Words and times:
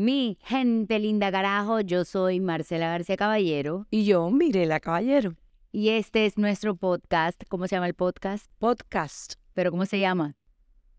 Mi 0.00 0.38
gente 0.42 1.00
linda 1.00 1.32
carajo, 1.32 1.80
yo 1.80 2.04
soy 2.04 2.38
Marcela 2.38 2.86
García 2.86 3.16
Caballero 3.16 3.88
Y 3.90 4.04
yo, 4.04 4.30
Mirela 4.30 4.78
Caballero. 4.78 5.34
y 5.72 5.88
este 5.88 6.24
es 6.24 6.38
nuestro 6.38 6.76
podcast. 6.76 7.42
¿Cómo 7.48 7.66
se 7.66 7.74
llama 7.74 7.88
el 7.88 7.94
podcast? 7.94 8.48
Podcast. 8.60 9.34
¿Pero 9.54 9.72
cómo 9.72 9.86
se 9.86 9.98
llama? 9.98 10.36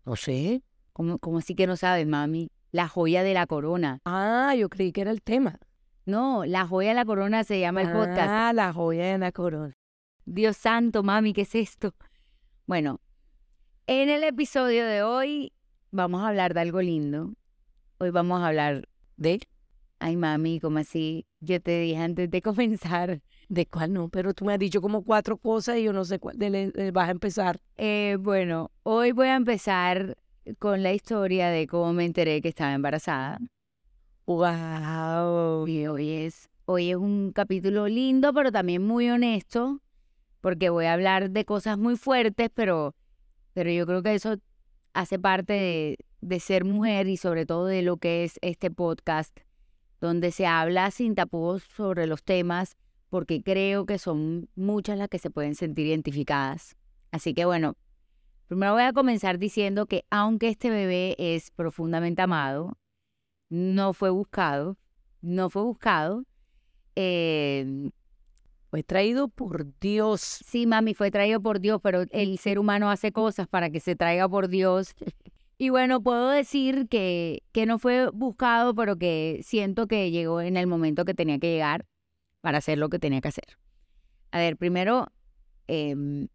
No 0.04 0.16
sé. 0.16 0.62
¿Cómo, 0.92 1.18
cómo 1.18 1.38
así 1.38 1.54
que 1.54 1.66
no 1.66 1.78
sabes, 1.78 2.06
mami? 2.06 2.50
La 2.72 2.88
joya 2.88 3.22
de 3.22 3.32
la 3.32 3.46
corona. 3.46 4.00
Ah, 4.04 4.54
yo 4.54 4.68
creí 4.68 4.92
que 4.92 5.00
era 5.00 5.12
el 5.12 5.22
tema. 5.22 5.58
No, 6.04 6.44
la 6.44 6.66
joya 6.66 6.90
de 6.90 6.96
la 6.96 7.06
corona 7.06 7.42
se 7.42 7.58
llama 7.58 7.80
el 7.80 7.92
podcast. 7.92 8.28
Ah, 8.28 8.52
la 8.52 8.70
joya 8.74 9.12
de 9.12 9.16
la 9.16 9.32
corona. 9.32 9.78
Dios 10.26 10.58
santo, 10.58 11.02
mami, 11.02 11.32
¿qué 11.32 11.40
es 11.40 11.54
esto? 11.54 11.94
Bueno, 12.66 13.00
en 13.86 14.10
el 14.10 14.24
episodio 14.24 14.84
de 14.84 15.02
hoy 15.02 15.54
vamos 15.90 16.22
a 16.22 16.28
hablar 16.28 16.52
de 16.52 16.60
algo 16.60 16.82
lindo. 16.82 17.32
Hoy 18.02 18.10
vamos 18.10 18.40
a 18.42 18.48
hablar 18.48 18.89
¿De? 19.20 19.38
Ay, 19.98 20.16
mami, 20.16 20.60
¿cómo 20.60 20.78
así? 20.78 21.26
Yo 21.40 21.60
te 21.60 21.78
dije 21.80 21.98
antes 21.98 22.30
de 22.30 22.40
comenzar. 22.42 23.20
¿De 23.50 23.66
cuál 23.66 23.92
no? 23.92 24.08
Pero 24.08 24.32
tú 24.34 24.46
me 24.46 24.54
has 24.54 24.58
dicho 24.58 24.80
como 24.80 25.04
cuatro 25.04 25.36
cosas 25.36 25.76
y 25.76 25.82
yo 25.84 25.92
no 25.92 26.04
sé 26.06 26.18
cuál 26.18 26.38
de 26.38 26.48
le- 26.50 26.72
le 26.74 26.90
vas 26.90 27.08
a 27.08 27.12
empezar. 27.12 27.60
Eh, 27.76 28.16
bueno, 28.18 28.70
hoy 28.82 29.12
voy 29.12 29.28
a 29.28 29.36
empezar 29.36 30.16
con 30.58 30.82
la 30.82 30.94
historia 30.94 31.48
de 31.50 31.66
cómo 31.66 31.92
me 31.92 32.06
enteré 32.06 32.40
que 32.40 32.48
estaba 32.48 32.72
embarazada. 32.74 33.38
¡Wow! 34.26 35.66
Y 35.68 35.86
hoy 35.88 36.10
es, 36.10 36.48
hoy 36.66 36.90
es 36.90 36.96
un 36.96 37.32
capítulo 37.32 37.88
lindo, 37.88 38.32
pero 38.32 38.52
también 38.52 38.82
muy 38.86 39.10
honesto, 39.10 39.80
porque 40.40 40.70
voy 40.70 40.86
a 40.86 40.94
hablar 40.94 41.30
de 41.30 41.44
cosas 41.44 41.78
muy 41.78 41.96
fuertes, 41.96 42.50
pero, 42.54 42.94
pero 43.54 43.70
yo 43.72 43.86
creo 43.86 44.02
que 44.02 44.14
eso 44.14 44.36
hace 44.94 45.18
parte 45.18 45.52
de, 45.54 45.98
de 46.20 46.40
ser 46.40 46.64
mujer 46.64 47.08
y 47.08 47.16
sobre 47.16 47.46
todo 47.46 47.66
de 47.66 47.82
lo 47.82 47.96
que 47.98 48.24
es 48.24 48.38
este 48.42 48.70
podcast, 48.70 49.36
donde 50.00 50.30
se 50.32 50.46
habla 50.46 50.90
sin 50.90 51.14
tapujos 51.14 51.62
sobre 51.64 52.06
los 52.06 52.22
temas, 52.22 52.76
porque 53.10 53.42
creo 53.42 53.86
que 53.86 53.98
son 53.98 54.48
muchas 54.54 54.98
las 54.98 55.08
que 55.08 55.18
se 55.18 55.30
pueden 55.30 55.54
sentir 55.54 55.86
identificadas. 55.86 56.76
Así 57.12 57.34
que 57.34 57.44
bueno, 57.44 57.76
primero 58.46 58.72
voy 58.74 58.82
a 58.82 58.92
comenzar 58.92 59.38
diciendo 59.38 59.86
que 59.86 60.04
aunque 60.10 60.48
este 60.48 60.70
bebé 60.70 61.16
es 61.18 61.50
profundamente 61.50 62.22
amado, 62.22 62.78
no 63.48 63.92
fue 63.94 64.10
buscado, 64.10 64.76
no 65.22 65.50
fue 65.50 65.62
buscado. 65.62 66.24
eh, 66.96 67.90
Fue 68.70 68.82
traído 68.84 69.28
por 69.28 69.66
Dios. 69.80 70.20
Sí, 70.20 70.66
mami, 70.66 70.94
fue 70.94 71.10
traído 71.10 71.40
por 71.42 71.58
Dios, 71.60 71.80
pero 71.82 72.04
el 72.10 72.38
ser 72.38 72.58
humano 72.58 72.90
hace 72.90 73.10
cosas 73.12 73.48
para 73.48 73.70
que 73.70 73.80
se 73.80 73.96
traiga 73.96 74.28
por 74.28 74.48
Dios. 74.48 74.94
Y 75.62 75.68
bueno, 75.68 76.02
puedo 76.02 76.30
decir 76.30 76.88
que, 76.88 77.42
que 77.52 77.66
no 77.66 77.78
fue 77.78 78.08
buscado, 78.12 78.74
pero 78.74 78.96
que 78.96 79.40
siento 79.42 79.86
que 79.88 80.10
llegó 80.10 80.40
en 80.40 80.56
el 80.56 80.66
momento 80.66 81.04
que 81.04 81.12
tenía 81.12 81.38
que 81.38 81.52
llegar 81.52 81.84
para 82.40 82.56
hacer 82.56 82.78
lo 82.78 82.88
que 82.88 82.98
tenía 82.98 83.20
que 83.20 83.28
hacer. 83.28 83.58
A 84.30 84.38
ver, 84.38 84.56
primero, 84.56 85.08
em, 85.66 86.28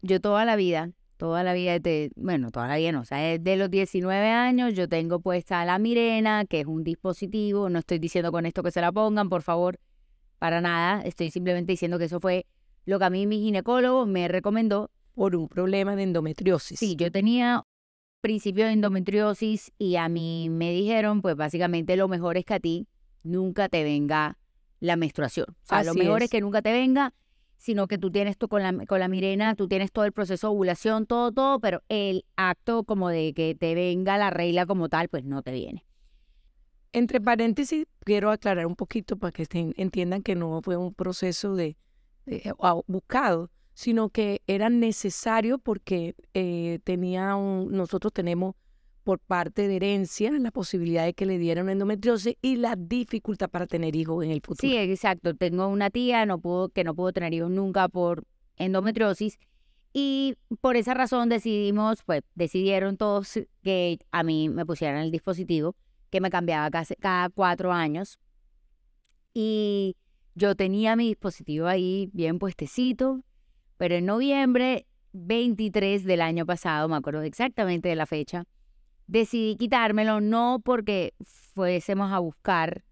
yo 0.00 0.18
toda 0.22 0.46
la 0.46 0.56
vida, 0.56 0.92
toda 1.18 1.44
la 1.44 1.52
vida, 1.52 1.78
de, 1.78 2.10
bueno, 2.16 2.50
toda 2.50 2.68
la 2.68 2.78
vida 2.78 2.92
no, 2.92 3.02
o 3.02 3.04
sea, 3.04 3.18
desde 3.18 3.58
los 3.58 3.70
19 3.70 4.28
años 4.30 4.72
yo 4.72 4.88
tengo 4.88 5.20
puesta 5.20 5.62
la 5.66 5.78
Mirena, 5.78 6.46
que 6.46 6.60
es 6.60 6.66
un 6.66 6.82
dispositivo, 6.82 7.68
no 7.68 7.80
estoy 7.80 7.98
diciendo 7.98 8.32
con 8.32 8.46
esto 8.46 8.62
que 8.62 8.70
se 8.70 8.80
la 8.80 8.90
pongan, 8.90 9.28
por 9.28 9.42
favor, 9.42 9.78
para 10.38 10.62
nada, 10.62 11.02
estoy 11.02 11.30
simplemente 11.30 11.70
diciendo 11.72 11.98
que 11.98 12.06
eso 12.06 12.18
fue 12.18 12.46
lo 12.86 12.98
que 12.98 13.04
a 13.04 13.10
mí 13.10 13.26
mi 13.26 13.40
ginecólogo 13.40 14.06
me 14.06 14.26
recomendó. 14.26 14.90
Por 15.12 15.36
un 15.36 15.48
problema 15.48 15.96
de 15.96 16.04
endometriosis. 16.04 16.78
Sí, 16.78 16.96
yo 16.96 17.10
tenía 17.10 17.66
principio 18.20 18.66
de 18.66 18.72
endometriosis 18.72 19.72
y 19.78 19.96
a 19.96 20.08
mí 20.08 20.48
me 20.50 20.72
dijeron, 20.72 21.22
pues 21.22 21.36
básicamente 21.36 21.96
lo 21.96 22.08
mejor 22.08 22.36
es 22.36 22.44
que 22.44 22.54
a 22.54 22.60
ti 22.60 22.86
nunca 23.22 23.68
te 23.68 23.82
venga 23.84 24.38
la 24.80 24.96
menstruación. 24.96 25.46
O 25.48 25.54
sea, 25.66 25.84
lo 25.84 25.94
mejor 25.94 26.18
es. 26.18 26.24
es. 26.24 26.30
que 26.30 26.40
nunca 26.40 26.62
te 26.62 26.72
venga, 26.72 27.14
sino 27.56 27.86
que 27.86 27.98
tú 27.98 28.10
tienes 28.10 28.36
tú 28.38 28.48
con 28.48 28.62
la, 28.62 28.86
con 28.86 29.00
la 29.00 29.08
Mirena, 29.08 29.54
tú 29.54 29.68
tienes 29.68 29.92
todo 29.92 30.04
el 30.04 30.12
proceso 30.12 30.48
de 30.48 30.52
ovulación, 30.52 31.06
todo, 31.06 31.32
todo, 31.32 31.60
pero 31.60 31.82
el 31.88 32.24
acto 32.36 32.84
como 32.84 33.08
de 33.08 33.32
que 33.34 33.54
te 33.54 33.74
venga 33.74 34.16
la 34.18 34.30
regla 34.30 34.66
como 34.66 34.88
tal, 34.88 35.08
pues 35.08 35.24
no 35.24 35.42
te 35.42 35.52
viene. 35.52 35.84
Entre 36.92 37.20
paréntesis, 37.20 37.86
quiero 38.04 38.30
aclarar 38.30 38.66
un 38.66 38.74
poquito 38.74 39.16
para 39.16 39.30
que 39.32 39.42
estén- 39.44 39.74
entiendan 39.76 40.22
que 40.22 40.34
no 40.34 40.60
fue 40.62 40.76
un 40.76 40.92
proceso 40.92 41.54
de, 41.54 41.76
de- 42.26 42.52
buscado, 42.86 43.50
sino 43.80 44.10
que 44.10 44.42
era 44.46 44.68
necesario 44.68 45.56
porque 45.56 46.14
eh, 46.34 46.80
tenía 46.84 47.34
un, 47.34 47.72
nosotros 47.72 48.12
tenemos 48.12 48.54
por 49.04 49.20
parte 49.20 49.68
de 49.68 49.76
herencia 49.76 50.30
la 50.32 50.50
posibilidad 50.50 51.06
de 51.06 51.14
que 51.14 51.24
le 51.24 51.38
dieran 51.38 51.70
endometriosis 51.70 52.34
y 52.42 52.56
la 52.56 52.76
dificultad 52.76 53.48
para 53.48 53.66
tener 53.66 53.96
hijos 53.96 54.22
en 54.22 54.32
el 54.32 54.42
futuro. 54.42 54.60
Sí, 54.60 54.76
exacto. 54.76 55.34
Tengo 55.34 55.66
una 55.68 55.88
tía 55.88 56.26
no 56.26 56.42
que 56.74 56.84
no 56.84 56.94
pudo 56.94 57.10
tener 57.14 57.32
hijos 57.32 57.50
nunca 57.50 57.88
por 57.88 58.24
endometriosis 58.56 59.38
y 59.94 60.34
por 60.60 60.76
esa 60.76 60.92
razón 60.92 61.30
decidimos, 61.30 62.02
pues 62.04 62.20
decidieron 62.34 62.98
todos 62.98 63.38
que 63.62 63.98
a 64.12 64.22
mí 64.22 64.50
me 64.50 64.66
pusieran 64.66 65.00
el 65.00 65.10
dispositivo 65.10 65.74
que 66.10 66.20
me 66.20 66.28
cambiaba 66.28 66.68
casi- 66.70 66.96
cada 66.96 67.30
cuatro 67.30 67.72
años 67.72 68.18
y 69.32 69.96
yo 70.34 70.54
tenía 70.54 70.96
mi 70.96 71.08
dispositivo 71.08 71.66
ahí 71.66 72.10
bien 72.12 72.38
puestecito, 72.38 73.22
pero 73.80 73.94
en 73.94 74.04
noviembre 74.04 74.86
23 75.14 76.04
del 76.04 76.20
año 76.20 76.44
pasado, 76.44 76.86
me 76.86 76.96
acuerdo 76.96 77.22
exactamente 77.22 77.88
de 77.88 77.96
la 77.96 78.04
fecha, 78.04 78.44
decidí 79.06 79.56
quitármelo 79.56 80.20
no 80.20 80.60
porque 80.62 81.14
fuésemos 81.22 82.12
a 82.12 82.18
buscar 82.18 82.84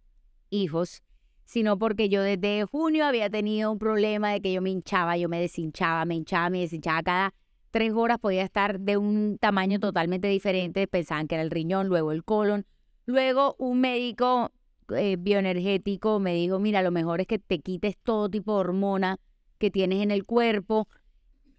hijos, 0.49 1.03
sino 1.45 1.79
porque 1.79 2.09
yo 2.09 2.23
desde 2.23 2.65
junio 2.65 3.05
había 3.05 3.29
tenido 3.29 3.71
un 3.71 3.79
problema 3.79 4.33
de 4.33 4.41
que 4.41 4.51
yo 4.51 4.63
me 4.63 4.71
hinchaba, 4.71 5.19
yo 5.19 5.29
me 5.29 5.39
deshinchaba, 5.39 6.07
me 6.07 6.15
hinchaba, 6.15 6.49
me 6.49 6.61
deshinchaba. 6.61 7.03
Cada 7.03 7.35
tres 7.71 7.93
horas 7.93 8.19
podía 8.19 8.43
estar 8.43 8.81
de 8.81 8.97
un 8.97 9.37
tamaño 9.39 9.81
totalmente 9.81 10.29
diferente, 10.29 10.87
pensaban 10.87 11.29
que 11.29 11.35
era 11.35 11.45
el 11.45 11.51
riñón, 11.51 11.89
luego 11.89 12.13
el 12.13 12.25
colon, 12.25 12.65
luego 13.05 13.57
un 13.59 13.79
médico 13.81 14.53
eh, 14.97 15.17
bioenergético 15.19 16.19
me 16.19 16.33
dijo, 16.33 16.59
mira, 16.59 16.81
lo 16.81 16.93
mejor 16.93 17.21
es 17.21 17.27
que 17.27 17.39
te 17.39 17.59
quites 17.59 17.99
todo 17.99 18.31
tipo 18.31 18.55
de 18.55 18.61
hormona 18.61 19.21
que 19.59 19.71
tienes 19.71 20.03
en 20.03 20.11
el 20.11 20.25
cuerpo, 20.25 20.89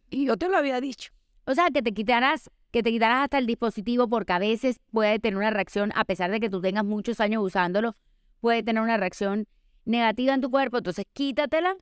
Y 0.09 0.25
yo 0.25 0.37
te 0.37 0.49
lo 0.49 0.57
había 0.57 0.81
dicho. 0.81 1.11
o 1.45 1.53
sea, 1.53 1.69
que 1.71 1.81
te 1.83 1.93
quitaras, 1.93 2.49
que 2.71 2.81
te 2.83 2.91
quitaras 2.91 3.23
hasta 3.25 3.37
el 3.37 3.45
dispositivo 3.45 4.07
porque 4.07 4.33
a 4.33 4.39
veces 4.39 4.79
puede 4.91 5.19
tener 5.19 5.37
una 5.37 5.49
reacción, 5.51 5.91
a 5.95 6.03
pesar 6.05 6.31
de 6.31 6.39
que 6.39 6.49
tú 6.49 6.61
tengas 6.61 6.83
muchos 6.85 7.19
años 7.19 7.43
usándolo, 7.43 7.95
puede 8.39 8.63
tener 8.63 8.81
una 8.81 8.97
reacción 8.97 9.45
negativa 9.85 10.33
en 10.33 10.41
tu 10.41 10.49
cuerpo. 10.51 10.77
Entonces 10.77 11.05
quítatela 11.13 11.75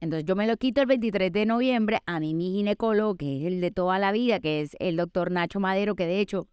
Entonces 0.00 0.24
yo 0.26 0.36
me 0.36 0.46
lo 0.46 0.56
quito 0.56 0.80
el 0.80 0.86
23 0.86 1.32
de 1.32 1.44
noviembre. 1.46 1.98
A 2.06 2.20
mí 2.20 2.34
mi 2.34 2.52
ginecólogo, 2.52 3.16
que 3.16 3.40
es 3.40 3.46
el 3.52 3.60
de 3.60 3.70
toda 3.70 3.98
la 3.98 4.12
vida, 4.12 4.38
que 4.40 4.60
es 4.60 4.76
el 4.80 4.96
doctor 4.96 5.30
Nacho 5.30 5.60
Madero, 5.60 5.94
que 5.96 6.06
de 6.06 6.20
hecho 6.20 6.46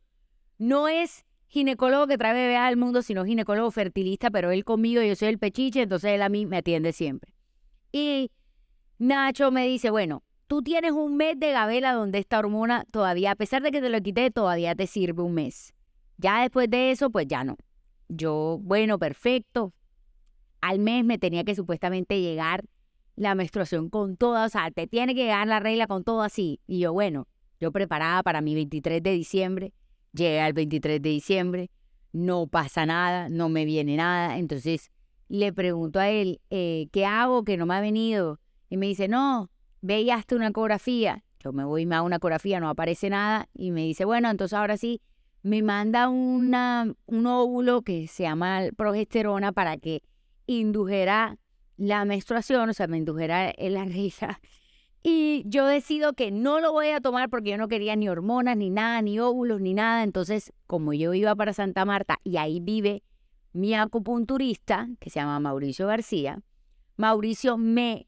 no 0.58 0.88
es 0.88 1.26
ginecólogo 1.48 2.08
que 2.08 2.18
trae 2.18 2.34
bebés 2.34 2.58
al 2.58 2.78
mundo, 2.78 3.02
sino 3.02 3.26
ginecólogo 3.26 3.72
fertilista, 3.72 4.30
pero 4.32 4.52
él 4.52 4.64
conmigo, 4.64 5.02
yo 5.02 5.16
soy 5.16 5.30
el 5.30 5.40
pechiche, 5.40 5.82
entonces 5.82 6.12
él 6.12 6.22
a 6.22 6.30
mí 6.30 6.46
me 6.46 6.58
atiende 6.58 6.92
siempre. 6.92 7.34
Y 7.92 8.32
Nacho 8.98 9.52
me 9.52 9.68
dice, 9.68 9.90
bueno, 9.90 10.24
tú 10.48 10.62
tienes 10.62 10.92
un 10.92 11.18
mes 11.18 11.40
de 11.40 11.52
gabela 11.52 11.94
donde 11.94 12.20
esta 12.20 12.40
hormona 12.40 12.86
todavía, 12.92 13.32
a 13.32 13.36
pesar 13.36 13.62
de 13.62 13.72
que 13.72 13.82
te 13.82 13.90
lo 13.90 14.02
quité, 14.02 14.32
todavía 14.32 14.76
te 14.76 14.88
sirve 14.88 15.24
un 15.24 15.34
mes. 15.34 15.74
Ya 16.18 16.42
después 16.42 16.70
de 16.70 16.92
eso, 16.92 17.10
pues 17.10 17.28
ya 17.28 17.44
no. 17.44 17.58
Yo, 18.08 18.60
bueno, 18.62 19.00
perfecto. 19.00 19.74
Al 20.62 20.80
mes 20.80 21.04
me 21.04 21.18
tenía 21.18 21.44
que 21.44 21.56
supuestamente 21.56 22.22
llegar 22.22 22.64
la 23.16 23.36
menstruación 23.36 23.90
con 23.90 24.18
toda, 24.18 24.46
o 24.46 24.50
sea, 24.50 24.72
te 24.72 24.88
tiene 24.88 25.16
que 25.16 25.24
llegar 25.24 25.48
la 25.48 25.60
regla 25.60 25.88
con 25.88 26.04
todo 26.04 26.22
así. 26.22 26.60
Y 26.68 26.80
yo, 26.80 26.94
bueno, 26.94 27.28
yo 27.60 27.72
preparada 27.72 28.24
para 28.24 28.42
mi 28.42 28.56
23 28.56 29.02
de 29.02 29.12
diciembre, 29.12 29.74
llega 30.16 30.48
el 30.48 30.54
23 30.54 31.02
de 31.02 31.10
diciembre, 31.10 31.70
no 32.12 32.48
pasa 32.48 32.86
nada, 32.86 33.30
no 33.30 33.50
me 33.50 33.66
viene 33.66 33.98
nada. 33.98 34.38
Entonces 34.38 34.92
le 35.28 35.54
pregunto 35.54 36.00
a 36.00 36.10
él, 36.10 36.42
eh, 36.50 36.88
¿qué 36.92 37.06
hago 37.06 37.44
que 37.44 37.58
no 37.58 37.66
me 37.66 37.76
ha 37.76 37.82
venido? 37.82 38.40
Y 38.70 38.78
me 38.78 38.88
dice, 38.88 39.08
no, 39.08 39.50
ve 39.82 40.02
y 40.02 40.12
una 40.34 40.48
ecografía. 40.48 41.24
Yo 41.40 41.54
me 41.54 41.64
voy 41.64 41.84
y 41.84 41.86
me 41.86 41.96
hago 41.96 42.06
una 42.06 42.16
ecografía, 42.16 42.60
no 42.60 42.70
aparece 42.70 43.10
nada. 43.10 43.50
Y 43.54 43.72
me 43.72 43.82
dice, 43.82 44.06
bueno, 44.06 44.30
entonces 44.30 44.58
ahora 44.58 44.78
sí, 44.78 45.02
me 45.44 45.62
manda 45.62 46.10
una, 46.10 46.92
un 47.06 47.28
óvulo 47.28 47.84
que 47.84 48.08
se 48.08 48.24
llama 48.24 48.62
progesterona 48.76 49.52
para 49.52 49.78
que 49.78 50.02
indujera 50.48 51.38
la 51.78 52.06
menstruación, 52.06 52.70
o 52.70 52.74
sea, 52.74 52.88
me 52.88 52.98
indujera 52.98 53.54
la 53.60 53.86
regla. 53.86 54.40
Y 55.08 55.44
yo 55.46 55.68
decido 55.68 56.14
que 56.14 56.32
no 56.32 56.60
lo 56.60 56.72
voy 56.72 56.88
a 56.88 57.00
tomar 57.00 57.30
porque 57.30 57.52
yo 57.52 57.58
no 57.60 57.68
quería 57.68 57.96
ni 57.96 58.10
hormonas, 58.10 58.58
ni 58.58 58.72
nada, 58.72 59.04
ni 59.04 59.20
óvulos, 59.20 59.62
ni 59.62 59.76
nada. 59.76 60.02
Entonces, 60.02 60.52
como 60.66 60.94
yo 60.94 61.14
iba 61.14 61.36
para 61.36 61.54
Santa 61.54 61.86
Marta 61.86 62.18
y 62.24 62.38
ahí 62.38 62.60
vive 62.60 63.04
mi 63.54 63.76
acupunturista, 63.76 64.90
que 65.00 65.12
se 65.12 65.20
llama 65.20 65.40
Mauricio 65.40 65.86
García, 65.86 66.42
Mauricio 66.98 67.56
me, 67.56 68.08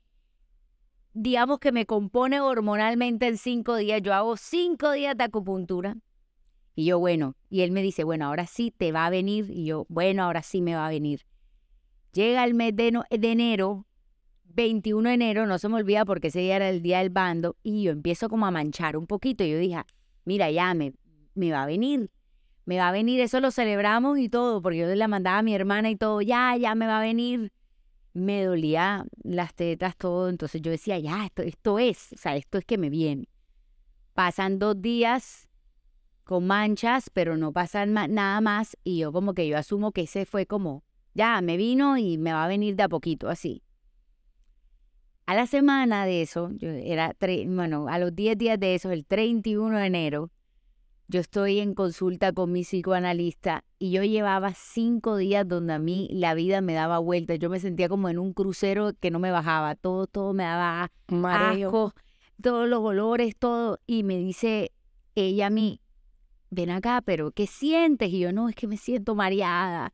digamos 1.13 1.59
que 1.59 1.71
me 1.71 1.85
compone 1.85 2.41
hormonalmente 2.41 3.27
en 3.27 3.37
cinco 3.37 3.75
días. 3.75 4.01
Yo 4.01 4.15
hago 4.15 4.35
cinco 4.35 4.91
días 4.91 5.15
de 5.15 5.25
acupuntura 5.25 5.97
Y 6.73 6.85
yo, 6.85 6.97
bueno, 6.97 7.35
y 7.47 7.61
él 7.61 7.69
me 7.71 7.83
dice, 7.83 8.05
bueno, 8.05 8.25
ahora 8.25 8.47
sí 8.47 8.73
te 8.75 8.91
va 8.91 9.05
a 9.05 9.11
venir. 9.11 9.51
Y 9.51 9.65
yo, 9.65 9.85
bueno, 9.87 10.23
ahora 10.23 10.41
sí 10.41 10.63
me 10.63 10.73
va 10.73 10.87
a 10.87 10.89
venir. 10.89 11.27
Llega 12.11 12.43
el 12.43 12.55
mes 12.55 12.75
de, 12.75 12.91
de 13.11 13.31
enero, 13.31 13.85
21 14.49 15.09
de 15.09 15.15
enero, 15.15 15.45
no 15.45 15.57
se 15.57 15.69
me 15.69 15.75
olvida 15.75 16.05
porque 16.05 16.27
ese 16.27 16.39
día 16.39 16.57
era 16.57 16.69
el 16.69 16.81
día 16.81 16.99
del 16.99 17.09
bando, 17.09 17.55
y 17.63 17.83
yo 17.83 17.91
empiezo 17.91 18.29
como 18.29 18.45
a 18.45 18.51
manchar 18.51 18.97
un 18.97 19.07
poquito. 19.07 19.43
Y 19.43 19.51
yo 19.51 19.57
dije, 19.57 19.81
mira, 20.25 20.49
ya 20.51 20.73
me, 20.73 20.93
me 21.35 21.51
va 21.51 21.63
a 21.63 21.65
venir, 21.65 22.11
me 22.65 22.77
va 22.77 22.89
a 22.89 22.91
venir, 22.91 23.21
eso 23.21 23.39
lo 23.39 23.51
celebramos 23.51 24.19
y 24.19 24.29
todo, 24.29 24.61
porque 24.61 24.79
yo 24.79 24.87
le 24.87 25.07
mandaba 25.07 25.39
a 25.39 25.43
mi 25.43 25.53
hermana 25.53 25.89
y 25.89 25.95
todo, 25.95 26.21
ya, 26.21 26.55
ya 26.57 26.75
me 26.75 26.87
va 26.87 26.99
a 26.99 27.01
venir. 27.01 27.51
Me 28.13 28.43
dolía 28.43 29.05
las 29.23 29.53
tetas, 29.53 29.95
todo, 29.95 30.29
entonces 30.29 30.61
yo 30.61 30.71
decía, 30.71 30.97
ya, 30.97 31.25
esto, 31.25 31.43
esto 31.43 31.77
es, 31.77 32.13
o 32.13 32.17
sea, 32.17 32.35
esto 32.35 32.57
es 32.57 32.65
que 32.65 32.79
me 32.79 32.89
viene. 32.89 33.29
Pasan 34.13 34.57
dos 34.57 34.81
días 34.81 35.47
con 36.23 36.47
manchas, 36.47 37.11
pero 37.13 37.37
no 37.37 37.53
pasa 37.53 37.85
nada 37.85 38.41
más, 38.41 38.75
y 38.83 38.97
yo 38.97 39.11
como 39.11 39.35
que 39.35 39.47
yo 39.47 39.55
asumo 39.57 39.91
que 39.91 40.01
ese 40.01 40.25
fue 40.25 40.47
como 40.47 40.83
ya, 41.17 41.41
me 41.41 41.57
vino 41.57 41.97
y 41.97 42.19
me 42.19 42.31
va 42.31 42.45
a 42.45 42.47
venir 42.47 42.75
de 42.75 42.83
a 42.83 42.89
poquito, 42.89 43.27
así. 43.27 43.63
A 45.27 45.35
la 45.35 45.45
semana 45.45 46.05
de 46.05 46.21
eso, 46.21 46.51
yo 46.53 46.69
era, 46.69 47.13
bueno, 47.47 47.89
a 47.89 47.99
los 47.99 48.15
10 48.15 48.37
días 48.37 48.57
de 48.57 48.75
eso, 48.75 48.91
el 48.91 49.05
31 49.05 49.77
de 49.77 49.85
enero, 49.85 50.31
yo 51.09 51.19
estoy 51.19 51.59
en 51.59 51.73
consulta 51.73 52.31
con 52.31 52.53
mi 52.53 52.61
psicoanalista 52.61 53.65
y 53.77 53.91
yo 53.91 54.03
llevaba 54.03 54.53
cinco 54.53 55.17
días 55.17 55.45
donde 55.45 55.73
a 55.73 55.79
mí 55.79 56.07
la 56.13 56.33
vida 56.33 56.61
me 56.61 56.73
daba 56.73 56.99
vueltas. 56.99 57.39
Yo 57.39 57.49
me 57.49 57.59
sentía 57.59 57.89
como 57.89 58.07
en 58.07 58.19
un 58.19 58.31
crucero 58.31 58.93
que 59.01 59.11
no 59.11 59.19
me 59.19 59.29
bajaba. 59.29 59.75
Todo, 59.75 60.07
todo 60.07 60.31
me 60.31 60.43
daba 60.43 60.83
asco, 60.83 61.93
todos 62.41 62.69
los 62.69 62.79
olores, 62.79 63.35
todo. 63.35 63.81
Y 63.85 64.03
me 64.03 64.17
dice 64.17 64.71
ella 65.15 65.47
a 65.47 65.49
mí, 65.49 65.81
ven 66.51 66.69
acá, 66.69 67.01
pero 67.01 67.31
¿qué 67.31 67.47
sientes? 67.47 68.13
Y 68.13 68.19
yo, 68.19 68.31
no, 68.31 68.47
es 68.47 68.55
que 68.55 68.67
me 68.67 68.77
siento 68.77 69.13
mareada 69.13 69.91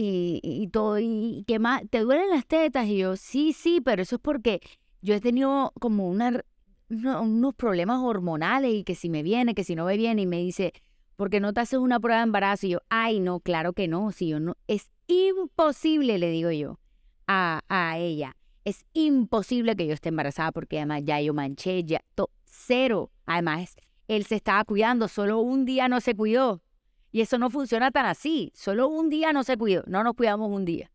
y, 0.00 0.68
todo, 0.68 0.98
y 0.98 1.44
que 1.46 1.58
más, 1.58 1.82
¿te 1.90 2.00
duelen 2.00 2.30
las 2.30 2.46
tetas? 2.46 2.86
Y 2.86 2.98
yo, 2.98 3.16
sí, 3.16 3.52
sí, 3.52 3.80
pero 3.80 4.02
eso 4.02 4.16
es 4.16 4.22
porque 4.22 4.60
yo 5.02 5.14
he 5.14 5.20
tenido 5.20 5.72
como 5.80 6.08
unos 6.08 7.54
problemas 7.56 8.00
hormonales 8.00 8.72
y 8.72 8.84
que 8.84 8.94
si 8.94 9.08
me 9.08 9.22
viene, 9.22 9.54
que 9.54 9.64
si 9.64 9.74
no 9.74 9.86
me 9.86 9.96
viene, 9.96 10.22
y 10.22 10.26
me 10.26 10.38
dice, 10.38 10.72
¿por 11.16 11.30
qué 11.30 11.40
no 11.40 11.52
te 11.52 11.60
haces 11.60 11.80
una 11.80 11.98
prueba 11.98 12.20
de 12.20 12.24
embarazo? 12.24 12.66
Y 12.66 12.70
yo, 12.70 12.80
ay, 12.88 13.18
no, 13.18 13.40
claro 13.40 13.72
que 13.72 13.88
no, 13.88 14.12
si 14.12 14.28
yo 14.28 14.38
no, 14.40 14.56
es 14.68 14.90
imposible, 15.08 16.18
le 16.18 16.30
digo 16.30 16.50
yo 16.52 16.78
a, 17.26 17.62
a 17.68 17.98
ella, 17.98 18.36
es 18.64 18.84
imposible 18.92 19.74
que 19.74 19.86
yo 19.86 19.94
esté 19.94 20.10
embarazada 20.10 20.52
porque 20.52 20.76
además 20.76 21.02
ya 21.04 21.20
yo 21.20 21.34
manché, 21.34 21.84
ya, 21.84 22.04
cero, 22.44 23.10
además 23.26 23.76
él 24.06 24.24
se 24.24 24.36
estaba 24.36 24.64
cuidando, 24.64 25.08
solo 25.08 25.40
un 25.40 25.64
día 25.64 25.88
no 25.88 26.00
se 26.00 26.14
cuidó, 26.14 26.62
y 27.10 27.20
eso 27.22 27.38
no 27.38 27.50
funciona 27.50 27.90
tan 27.90 28.06
así. 28.06 28.52
Solo 28.54 28.88
un 28.88 29.08
día 29.08 29.32
no 29.32 29.42
se 29.44 29.56
cuidó, 29.56 29.82
no 29.86 30.02
nos 30.04 30.14
cuidamos 30.14 30.50
un 30.50 30.64
día. 30.64 30.90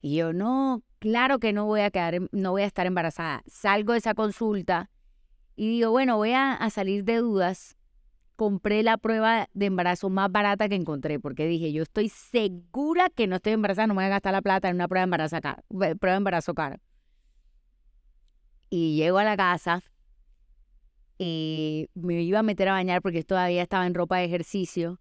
Y 0.00 0.16
yo, 0.16 0.32
no, 0.32 0.82
claro 0.98 1.38
que 1.38 1.52
no 1.52 1.66
voy 1.66 1.80
a 1.80 1.90
quedar, 1.90 2.14
em, 2.14 2.28
no 2.32 2.52
voy 2.52 2.62
a 2.62 2.66
estar 2.66 2.86
embarazada. 2.86 3.42
Salgo 3.46 3.92
de 3.92 3.98
esa 3.98 4.14
consulta 4.14 4.90
y 5.56 5.68
digo, 5.68 5.90
bueno, 5.90 6.16
voy 6.16 6.32
a, 6.32 6.58
salir 6.70 7.04
de 7.04 7.16
dudas. 7.18 7.76
Compré 8.36 8.82
la 8.82 8.96
prueba 8.96 9.48
de 9.52 9.66
embarazo 9.66 10.08
más 10.08 10.32
barata 10.32 10.68
que 10.68 10.74
encontré, 10.74 11.20
porque 11.20 11.46
dije, 11.46 11.72
yo 11.72 11.82
estoy 11.82 12.08
segura 12.08 13.10
que 13.10 13.26
no 13.26 13.36
estoy 13.36 13.52
embarazada, 13.52 13.88
no 13.88 13.94
me 13.94 13.98
voy 13.98 14.06
a 14.06 14.08
gastar 14.08 14.32
la 14.32 14.40
plata 14.40 14.70
en 14.70 14.76
una 14.76 14.88
prueba 14.88 15.02
de 15.02 15.04
embarazo 15.04 15.40
cara, 15.42 15.62
prueba 15.68 16.12
de 16.12 16.16
embarazo 16.16 16.54
cara. 16.54 16.80
Y 18.70 18.96
llego 18.96 19.18
a 19.18 19.24
la 19.24 19.36
casa 19.36 19.82
y 21.18 21.90
me 21.92 22.22
iba 22.22 22.38
a 22.38 22.42
meter 22.42 22.68
a 22.68 22.72
bañar 22.72 23.02
porque 23.02 23.22
todavía 23.24 23.62
estaba 23.62 23.86
en 23.86 23.92
ropa 23.92 24.16
de 24.16 24.24
ejercicio 24.24 24.98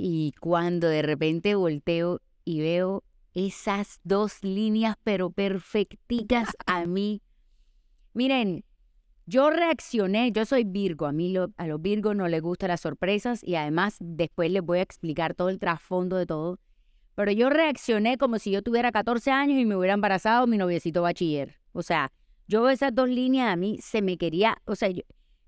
y 0.00 0.32
cuando 0.38 0.88
de 0.88 1.02
repente 1.02 1.56
volteo 1.56 2.20
y 2.44 2.60
veo 2.60 3.02
esas 3.34 3.98
dos 4.04 4.44
líneas, 4.44 4.96
pero 5.02 5.30
perfecticas 5.30 6.50
a 6.66 6.86
mí. 6.86 7.20
Miren, 8.14 8.64
yo 9.26 9.50
reaccioné, 9.50 10.30
yo 10.30 10.44
soy 10.44 10.62
Virgo, 10.62 11.06
a 11.06 11.12
mí 11.12 11.34
a 11.56 11.66
los 11.66 11.82
Virgos 11.82 12.14
no 12.14 12.28
les 12.28 12.40
gustan 12.40 12.68
las 12.68 12.80
sorpresas 12.80 13.42
y 13.42 13.56
además 13.56 13.96
después 13.98 14.52
les 14.52 14.62
voy 14.62 14.78
a 14.78 14.82
explicar 14.82 15.34
todo 15.34 15.48
el 15.48 15.58
trasfondo 15.58 16.16
de 16.16 16.26
todo. 16.26 16.60
Pero 17.16 17.32
yo 17.32 17.50
reaccioné 17.50 18.18
como 18.18 18.38
si 18.38 18.52
yo 18.52 18.62
tuviera 18.62 18.92
14 18.92 19.32
años 19.32 19.58
y 19.58 19.64
me 19.64 19.74
hubiera 19.74 19.94
embarazado 19.94 20.46
mi 20.46 20.58
noviecito 20.58 21.02
bachiller. 21.02 21.56
O 21.72 21.82
sea, 21.82 22.12
yo 22.46 22.70
esas 22.70 22.94
dos 22.94 23.08
líneas 23.08 23.52
a 23.52 23.56
mí 23.56 23.78
se 23.82 24.00
me 24.00 24.16
quería, 24.16 24.62
o 24.64 24.76
sea, 24.76 24.90
yo, 24.90 25.02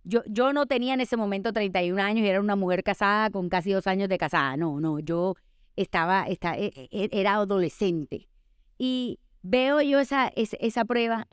yo, 0.05 0.23
yo 0.27 0.53
no 0.53 0.67
tenía 0.67 0.95
en 0.95 1.01
ese 1.01 1.17
momento 1.17 1.53
31 1.53 2.01
años 2.01 2.25
y 2.25 2.29
era 2.29 2.41
una 2.41 2.57
mujer 2.57 2.83
casada 2.83 3.31
con 3.31 3.49
casi 3.49 3.73
dos 3.73 3.87
años 3.87 4.09
de 4.09 4.19
casada. 4.19 4.57
No, 4.57 4.81
no, 4.81 4.99
yo 4.99 5.37
estaba, 5.77 6.25
estaba 6.25 6.57
e, 6.57 6.73
e, 6.91 7.09
era 7.13 7.35
adolescente. 7.35 8.29
Y 8.79 9.19
veo 9.43 9.81
yo 9.81 9.99
esa, 9.99 10.29
esa, 10.29 10.57
esa 10.61 10.85
prueba 10.85 11.29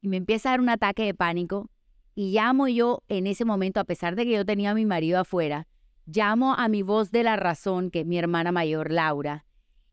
y 0.00 0.08
me 0.08 0.16
empieza 0.16 0.48
a 0.48 0.52
dar 0.52 0.60
un 0.60 0.68
ataque 0.68 1.04
de 1.04 1.14
pánico. 1.14 1.70
Y 2.14 2.32
llamo 2.32 2.68
yo 2.68 3.02
en 3.08 3.26
ese 3.26 3.44
momento, 3.44 3.80
a 3.80 3.84
pesar 3.84 4.16
de 4.16 4.24
que 4.24 4.32
yo 4.32 4.44
tenía 4.44 4.72
a 4.72 4.74
mi 4.74 4.84
marido 4.84 5.18
afuera, 5.18 5.66
llamo 6.04 6.54
a 6.54 6.68
mi 6.68 6.82
voz 6.82 7.10
de 7.10 7.22
la 7.22 7.36
razón, 7.36 7.90
que 7.90 8.00
es 8.00 8.06
mi 8.06 8.18
hermana 8.18 8.52
mayor, 8.52 8.90
Laura, 8.90 9.46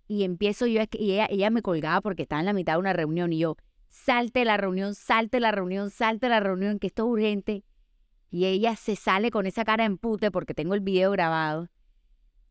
y 0.07 0.23
empiezo 0.23 0.65
yo, 0.65 0.81
y 0.91 1.11
ella, 1.11 1.27
ella 1.29 1.49
me 1.49 1.61
colgaba 1.61 2.01
porque 2.01 2.23
estaba 2.23 2.41
en 2.41 2.47
la 2.47 2.53
mitad 2.53 2.73
de 2.73 2.79
una 2.79 2.93
reunión, 2.93 3.31
y 3.31 3.39
yo, 3.39 3.55
salte 3.87 4.43
la 4.43 4.57
reunión, 4.57 4.95
salte 4.95 5.39
la 5.39 5.51
reunión, 5.51 5.91
salte 5.91 6.27
la 6.27 6.39
reunión, 6.39 6.79
que 6.79 6.87
esto 6.87 7.03
es 7.03 7.09
urgente. 7.09 7.63
Y 8.31 8.45
ella 8.45 8.75
se 8.75 8.95
sale 8.95 9.31
con 9.31 9.45
esa 9.45 9.63
cara 9.63 9.85
en 9.85 9.97
pute 9.97 10.31
porque 10.31 10.53
tengo 10.53 10.75
el 10.75 10.81
video 10.81 11.11
grabado. 11.11 11.67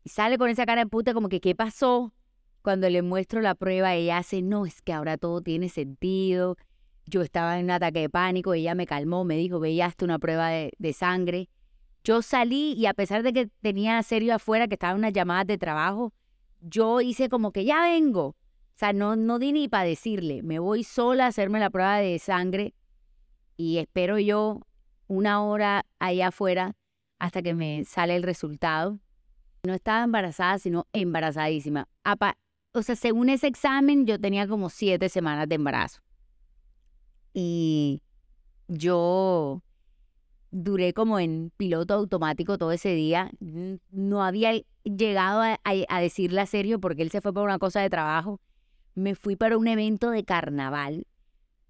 Y 0.03 0.09
sale 0.09 0.37
con 0.37 0.49
esa 0.49 0.65
cara 0.65 0.81
en 0.81 0.89
pute 0.89 1.13
como 1.13 1.29
que, 1.29 1.39
¿qué 1.39 1.55
pasó? 1.55 2.13
Cuando 2.61 2.89
le 2.89 3.01
muestro 3.01 3.41
la 3.41 3.55
prueba, 3.55 3.95
ella 3.95 4.17
hace, 4.17 4.41
no, 4.41 4.65
es 4.65 4.81
que 4.81 4.91
ahora 4.91 5.17
todo 5.17 5.41
tiene 5.41 5.69
sentido. 5.69 6.57
Yo 7.05 7.21
estaba 7.21 7.57
en 7.57 7.65
un 7.65 7.71
ataque 7.71 8.01
de 8.01 8.09
pánico, 8.09 8.53
ella 8.53 8.75
me 8.75 8.85
calmó, 8.85 9.23
me 9.23 9.37
dijo, 9.37 9.59
veíaste 9.59 10.05
una 10.05 10.19
prueba 10.19 10.49
de, 10.49 10.73
de 10.77 10.93
sangre. 10.93 11.49
Yo 12.03 12.21
salí 12.21 12.73
y 12.73 12.85
a 12.85 12.93
pesar 12.93 13.23
de 13.23 13.33
que 13.33 13.47
tenía 13.61 14.01
serio 14.03 14.35
afuera, 14.35 14.67
que 14.67 14.75
estaba 14.75 14.91
en 14.91 14.99
unas 14.99 15.13
llamadas 15.13 15.47
de 15.47 15.57
trabajo, 15.57 16.13
yo 16.61 17.01
hice 17.01 17.29
como 17.29 17.51
que 17.51 17.65
ya 17.65 17.81
vengo. 17.81 18.27
O 18.27 18.79
sea, 18.79 18.93
no, 18.93 19.15
no 19.15 19.39
di 19.39 19.51
ni 19.51 19.67
para 19.67 19.83
decirle, 19.83 20.41
me 20.43 20.59
voy 20.59 20.83
sola 20.83 21.25
a 21.25 21.27
hacerme 21.27 21.59
la 21.59 21.69
prueba 21.69 21.97
de 21.97 22.17
sangre 22.19 22.73
y 23.57 23.77
espero 23.77 24.19
yo 24.19 24.61
una 25.09 25.43
hora 25.43 25.85
allá 25.99 26.27
afuera 26.27 26.75
hasta 27.17 27.41
que 27.41 27.53
me 27.53 27.83
sale 27.83 28.15
el 28.15 28.23
resultado. 28.23 28.99
No 29.63 29.73
estaba 29.73 30.05
embarazada, 30.05 30.57
sino 30.59 30.87
embarazadísima. 30.93 31.89
O 32.71 32.81
sea, 32.81 32.95
según 32.95 33.27
ese 33.27 33.47
examen, 33.47 34.05
yo 34.05 34.17
tenía 34.19 34.47
como 34.47 34.69
siete 34.69 35.09
semanas 35.09 35.49
de 35.49 35.55
embarazo. 35.55 36.01
Y 37.33 38.01
yo 38.67 39.61
duré 40.51 40.93
como 40.93 41.19
en 41.19 41.51
piloto 41.57 41.95
automático 41.95 42.57
todo 42.57 42.71
ese 42.71 42.93
día. 42.93 43.31
No 43.91 44.23
había 44.23 44.53
llegado 44.83 45.41
a, 45.41 45.99
decirle 45.99 46.41
a 46.41 46.45
serio 46.45 46.79
porque 46.79 47.01
él 47.01 47.11
se 47.11 47.21
fue 47.21 47.33
por 47.33 47.43
una 47.43 47.59
cosa 47.59 47.81
de 47.81 47.89
trabajo. 47.89 48.39
Me 48.93 49.15
fui 49.15 49.35
para 49.35 49.57
un 49.57 49.67
evento 49.67 50.11
de 50.11 50.23
carnaval. 50.23 51.07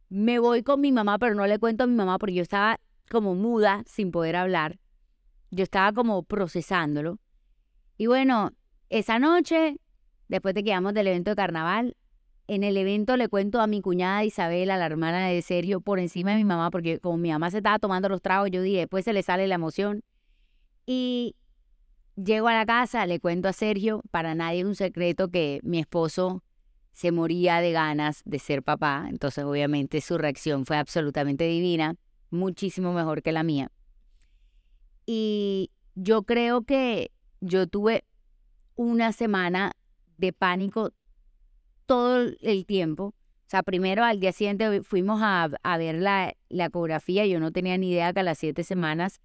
Me 0.09 0.39
voy 0.39 0.63
con 0.63 0.81
mi 0.81 0.91
mamá, 0.91 1.17
pero 1.17 1.35
no 1.35 1.47
le 1.47 1.59
cuento 1.59 1.85
a 1.85 1.87
mi 1.87 1.95
mamá 1.95 2.17
porque 2.19 2.35
yo 2.35 2.41
estaba 2.41 2.79
como 3.09 3.35
muda, 3.35 3.83
sin 3.85 4.11
poder 4.11 4.35
hablar. 4.35 4.79
Yo 5.51 5.63
estaba 5.63 5.91
como 5.91 6.23
procesándolo. 6.23 7.19
Y 7.97 8.07
bueno, 8.07 8.51
esa 8.89 9.19
noche, 9.19 9.77
después 10.27 10.55
de 10.55 10.63
que 10.63 10.69
íbamos 10.69 10.93
del 10.93 11.07
evento 11.07 11.31
de 11.31 11.35
carnaval, 11.35 11.97
en 12.47 12.63
el 12.63 12.77
evento 12.77 13.17
le 13.17 13.27
cuento 13.27 13.61
a 13.61 13.67
mi 13.67 13.81
cuñada 13.81 14.23
Isabela, 14.23 14.77
la 14.77 14.85
hermana 14.85 15.27
de 15.27 15.41
Sergio, 15.41 15.81
por 15.81 15.99
encima 15.99 16.31
de 16.31 16.37
mi 16.37 16.45
mamá, 16.45 16.71
porque 16.71 16.99
como 16.99 17.17
mi 17.17 17.29
mamá 17.29 17.51
se 17.51 17.57
estaba 17.57 17.77
tomando 17.77 18.09
los 18.09 18.21
tragos, 18.21 18.49
yo 18.51 18.61
dije, 18.61 18.79
después 18.79 19.05
se 19.05 19.13
le 19.13 19.21
sale 19.21 19.47
la 19.47 19.55
emoción. 19.55 20.01
Y 20.85 21.35
llego 22.15 22.47
a 22.47 22.53
la 22.53 22.65
casa, 22.65 23.05
le 23.05 23.19
cuento 23.19 23.47
a 23.47 23.53
Sergio, 23.53 24.01
para 24.11 24.33
nadie 24.33 24.61
es 24.61 24.65
un 24.65 24.75
secreto 24.75 25.29
que 25.29 25.59
mi 25.63 25.79
esposo 25.79 26.43
se 26.91 27.11
moría 27.11 27.61
de 27.61 27.71
ganas 27.71 28.23
de 28.25 28.39
ser 28.39 28.63
papá, 28.63 29.05
entonces 29.09 29.43
obviamente 29.43 30.01
su 30.01 30.17
reacción 30.17 30.65
fue 30.65 30.77
absolutamente 30.77 31.45
divina 31.45 31.95
muchísimo 32.29 32.93
mejor 32.93 33.21
que 33.21 33.31
la 33.31 33.43
mía. 33.43 33.71
Y 35.05 35.71
yo 35.95 36.23
creo 36.23 36.63
que 36.63 37.11
yo 37.41 37.67
tuve 37.67 38.05
una 38.75 39.11
semana 39.11 39.73
de 40.17 40.33
pánico 40.33 40.91
todo 41.85 42.29
el 42.41 42.65
tiempo. 42.65 43.05
O 43.05 43.49
sea, 43.49 43.63
primero 43.63 44.03
al 44.03 44.19
día 44.19 44.31
siguiente 44.31 44.83
fuimos 44.83 45.21
a, 45.23 45.49
ver 45.77 45.95
la, 45.95 46.35
la 46.49 46.65
ecografía. 46.65 47.25
Yo 47.25 47.39
no 47.39 47.51
tenía 47.51 47.77
ni 47.77 47.91
idea 47.91 48.13
que 48.13 48.19
a 48.19 48.23
las 48.23 48.37
siete 48.37 48.63
semanas 48.63 49.21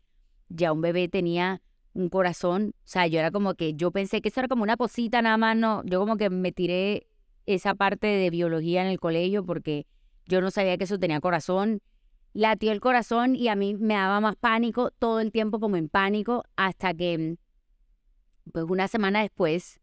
ya 0.49 0.73
un 0.73 0.81
bebé 0.81 1.09
tenía 1.09 1.61
un 1.93 2.09
corazón. 2.09 2.75
O 2.79 2.87
sea, 2.87 3.07
yo 3.07 3.19
era 3.19 3.31
como 3.31 3.55
que, 3.55 3.75
yo 3.75 3.91
pensé 3.91 4.23
que 4.23 4.29
eso 4.29 4.41
era 4.41 4.49
como 4.49 4.63
una 4.63 4.77
posita 4.77 5.21
nada 5.21 5.37
más, 5.37 5.57
no. 5.57 5.83
Yo 5.85 6.01
como 6.01 6.17
que 6.17 6.31
me 6.31 6.53
tiré 6.53 7.07
esa 7.47 7.75
parte 7.75 8.07
de 8.07 8.31
biología 8.31 8.83
en 8.83 8.89
el 8.89 8.99
colegio 8.99 9.45
porque 9.45 9.87
yo 10.27 10.41
no 10.41 10.51
sabía 10.51 10.79
que 10.79 10.85
eso 10.85 10.99
tenía 10.99 11.21
corazón 11.21 11.81
latió 12.35 12.73
el 12.73 12.81
corazón 12.81 13.37
y 13.37 13.49
a 13.49 13.55
mí 13.55 13.75
me 13.75 13.95
daba 13.95 14.21
más 14.21 14.37
pánico, 14.37 14.91
todo 14.91 15.21
el 15.21 15.33
tiempo 15.33 15.61
como 15.61 15.77
en 15.77 15.89
pánico, 15.89 16.45
hasta 16.57 16.93
que 16.93 17.39
Pues 18.53 18.67
una 18.69 18.89
semana 18.89 19.23
después, 19.23 19.81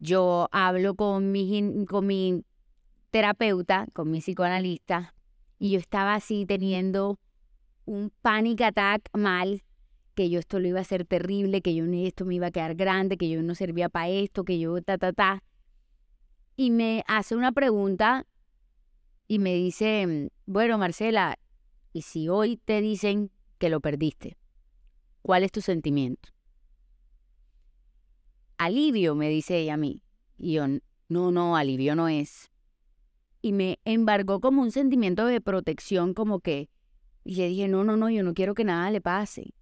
yo 0.00 0.48
hablo 0.50 0.96
con 0.96 1.30
mi, 1.30 1.86
con 1.86 2.06
mi 2.06 2.42
terapeuta, 3.10 3.86
con 3.92 4.10
mi 4.10 4.18
psicoanalista, 4.18 5.14
y 5.58 5.70
yo 5.70 5.78
estaba 5.78 6.14
así 6.14 6.46
teniendo 6.46 7.20
un 7.84 8.10
panic 8.22 8.62
attack 8.62 9.08
mal, 9.12 9.62
que 10.14 10.30
yo 10.30 10.38
esto 10.38 10.58
lo 10.58 10.68
iba 10.68 10.78
a 10.78 10.82
hacer 10.82 11.04
terrible, 11.04 11.60
que 11.60 11.74
yo 11.74 11.84
esto 11.84 12.24
me 12.24 12.36
iba 12.36 12.48
a 12.48 12.50
quedar 12.50 12.74
grande, 12.74 13.16
que 13.16 13.28
yo 13.28 13.42
no 13.42 13.54
servía 13.54 13.88
para 13.88 14.08
esto, 14.08 14.44
que 14.44 14.58
yo 14.58 14.80
ta, 14.80 14.96
ta, 14.96 15.12
ta. 15.12 15.42
Y 16.56 16.70
me 16.70 17.04
hace 17.06 17.36
una 17.36 17.52
pregunta 17.52 18.26
y 19.26 19.38
me 19.38 19.54
dice, 19.54 20.30
bueno, 20.46 20.78
Marcela, 20.78 21.38
¿y 21.92 22.02
si 22.02 22.28
hoy 22.28 22.56
te 22.56 22.80
dicen 22.80 23.30
que 23.58 23.70
lo 23.70 23.80
perdiste? 23.80 24.36
¿Cuál 25.22 25.44
es 25.44 25.52
tu 25.52 25.60
sentimiento? 25.60 26.28
Alivio, 28.58 29.14
me 29.14 29.28
dice 29.28 29.58
ella 29.58 29.74
a 29.74 29.78
mí. 29.78 30.02
Y 30.36 30.54
yo, 30.54 30.66
no, 31.08 31.32
no, 31.32 31.56
alivio 31.56 31.96
no 31.96 32.08
es. 32.08 32.50
Y 33.40 33.52
me 33.52 33.78
embargó 33.84 34.40
como 34.40 34.62
un 34.62 34.70
sentimiento 34.70 35.26
de 35.26 35.40
protección, 35.40 36.14
como 36.14 36.40
que, 36.40 36.68
y 37.24 37.36
le 37.36 37.48
dije, 37.48 37.68
no, 37.68 37.84
no, 37.84 37.96
no, 37.96 38.10
yo 38.10 38.22
no 38.22 38.34
quiero 38.34 38.54
que 38.54 38.64
nada 38.64 38.90
le 38.90 39.00
pase. 39.00 39.54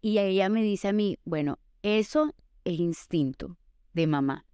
Y 0.00 0.18
ella 0.18 0.48
me 0.48 0.62
dice 0.62 0.88
a 0.88 0.92
mí, 0.92 1.18
bueno, 1.24 1.58
eso 1.82 2.34
es 2.64 2.78
instinto 2.78 3.56
de 3.92 4.06
mamá. 4.06 4.46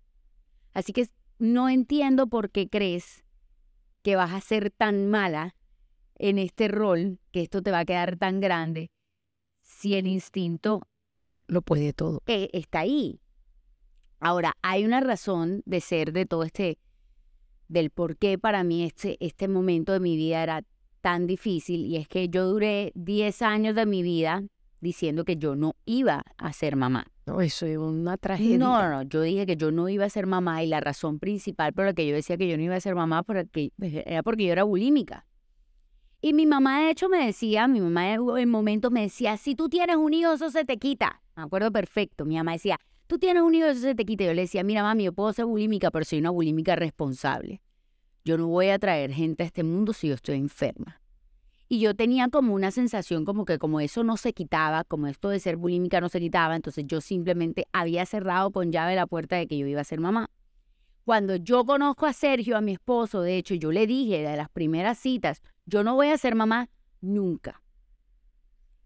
Así 0.72 0.92
que 0.92 1.08
no 1.38 1.68
entiendo 1.68 2.28
por 2.28 2.50
qué 2.50 2.68
crees 2.68 3.24
que 4.02 4.16
vas 4.16 4.32
a 4.32 4.40
ser 4.40 4.70
tan 4.70 5.08
mala 5.08 5.54
en 6.16 6.38
este 6.38 6.68
rol, 6.68 7.18
que 7.32 7.42
esto 7.42 7.62
te 7.62 7.70
va 7.70 7.80
a 7.80 7.84
quedar 7.84 8.16
tan 8.16 8.40
grande, 8.40 8.90
si 9.60 9.94
el 9.94 10.06
instinto 10.06 10.82
lo 11.46 11.62
puede 11.62 11.92
todo. 11.92 12.22
Eh, 12.26 12.48
está 12.52 12.80
ahí. 12.80 13.20
Ahora, 14.20 14.54
hay 14.62 14.84
una 14.84 15.00
razón 15.00 15.62
de 15.66 15.80
ser 15.80 16.12
de 16.12 16.26
todo 16.26 16.44
este, 16.44 16.78
del 17.68 17.90
por 17.90 18.16
qué 18.16 18.38
para 18.38 18.62
mí 18.62 18.84
este, 18.84 19.16
este 19.20 19.48
momento 19.48 19.92
de 19.92 20.00
mi 20.00 20.16
vida 20.16 20.42
era 20.42 20.64
tan 21.00 21.26
difícil, 21.26 21.86
y 21.86 21.96
es 21.96 22.06
que 22.06 22.28
yo 22.28 22.46
duré 22.46 22.92
10 22.94 23.42
años 23.42 23.74
de 23.74 23.86
mi 23.86 24.02
vida 24.02 24.44
diciendo 24.80 25.24
que 25.24 25.36
yo 25.36 25.56
no 25.56 25.74
iba 25.84 26.24
a 26.36 26.52
ser 26.52 26.76
mamá. 26.76 27.11
No, 27.24 27.40
eso 27.40 27.66
es 27.66 27.78
una 27.78 28.16
tragedia. 28.16 28.58
No, 28.58 28.88
no, 28.90 29.02
yo 29.02 29.22
dije 29.22 29.46
que 29.46 29.56
yo 29.56 29.70
no 29.70 29.88
iba 29.88 30.04
a 30.04 30.10
ser 30.10 30.26
mamá 30.26 30.62
y 30.62 30.66
la 30.66 30.80
razón 30.80 31.20
principal 31.20 31.72
por 31.72 31.84
la 31.84 31.92
que 31.92 32.06
yo 32.06 32.14
decía 32.14 32.36
que 32.36 32.48
yo 32.48 32.56
no 32.56 32.64
iba 32.64 32.74
a 32.74 32.80
ser 32.80 32.94
mamá 32.96 33.24
era 33.28 34.22
porque 34.22 34.44
yo 34.44 34.52
era 34.52 34.64
bulímica. 34.64 35.26
Y 36.20 36.32
mi 36.32 36.46
mamá 36.46 36.82
de 36.82 36.90
hecho 36.90 37.08
me 37.08 37.24
decía, 37.24 37.66
mi 37.68 37.80
mamá 37.80 38.14
en 38.14 38.48
momentos 38.48 38.90
me 38.90 39.02
decía, 39.02 39.36
si 39.36 39.54
tú 39.54 39.68
tienes 39.68 39.96
un 39.96 40.14
hijo, 40.14 40.32
eso 40.32 40.50
se 40.50 40.64
te 40.64 40.78
quita. 40.78 41.20
Me 41.36 41.42
acuerdo 41.42 41.70
perfecto, 41.70 42.24
mi 42.24 42.36
mamá 42.36 42.52
decía, 42.52 42.78
tú 43.06 43.18
tienes 43.18 43.42
un 43.42 43.54
hijo, 43.54 43.66
eso 43.66 43.80
se 43.80 43.94
te 43.94 44.04
quita. 44.04 44.24
Yo 44.24 44.34
le 44.34 44.42
decía, 44.42 44.64
mira 44.64 44.82
mami, 44.82 45.04
yo 45.04 45.12
puedo 45.12 45.32
ser 45.32 45.44
bulímica, 45.44 45.90
pero 45.90 46.04
soy 46.04 46.18
una 46.18 46.30
bulímica 46.30 46.76
responsable. 46.76 47.60
Yo 48.24 48.38
no 48.38 48.46
voy 48.48 48.68
a 48.68 48.78
traer 48.78 49.12
gente 49.12 49.42
a 49.42 49.46
este 49.46 49.64
mundo 49.64 49.92
si 49.92 50.08
yo 50.08 50.14
estoy 50.14 50.36
enferma. 50.36 51.01
Y 51.72 51.78
yo 51.78 51.96
tenía 51.96 52.28
como 52.28 52.52
una 52.52 52.70
sensación 52.70 53.24
como 53.24 53.46
que 53.46 53.58
como 53.58 53.80
eso 53.80 54.04
no 54.04 54.18
se 54.18 54.34
quitaba, 54.34 54.84
como 54.84 55.06
esto 55.06 55.30
de 55.30 55.40
ser 55.40 55.56
bulímica 55.56 56.02
no 56.02 56.10
se 56.10 56.20
quitaba, 56.20 56.54
entonces 56.54 56.84
yo 56.86 57.00
simplemente 57.00 57.66
había 57.72 58.04
cerrado 58.04 58.50
con 58.50 58.70
llave 58.70 58.94
la 58.94 59.06
puerta 59.06 59.36
de 59.36 59.46
que 59.46 59.56
yo 59.56 59.66
iba 59.66 59.80
a 59.80 59.84
ser 59.84 59.98
mamá. 59.98 60.28
Cuando 61.06 61.36
yo 61.36 61.64
conozco 61.64 62.04
a 62.04 62.12
Sergio, 62.12 62.58
a 62.58 62.60
mi 62.60 62.72
esposo, 62.72 63.22
de 63.22 63.38
hecho, 63.38 63.54
yo 63.54 63.72
le 63.72 63.86
dije 63.86 64.18
de 64.18 64.36
las 64.36 64.50
primeras 64.50 64.98
citas, 64.98 65.40
yo 65.64 65.82
no 65.82 65.94
voy 65.94 66.08
a 66.08 66.18
ser 66.18 66.34
mamá 66.34 66.68
nunca. 67.00 67.62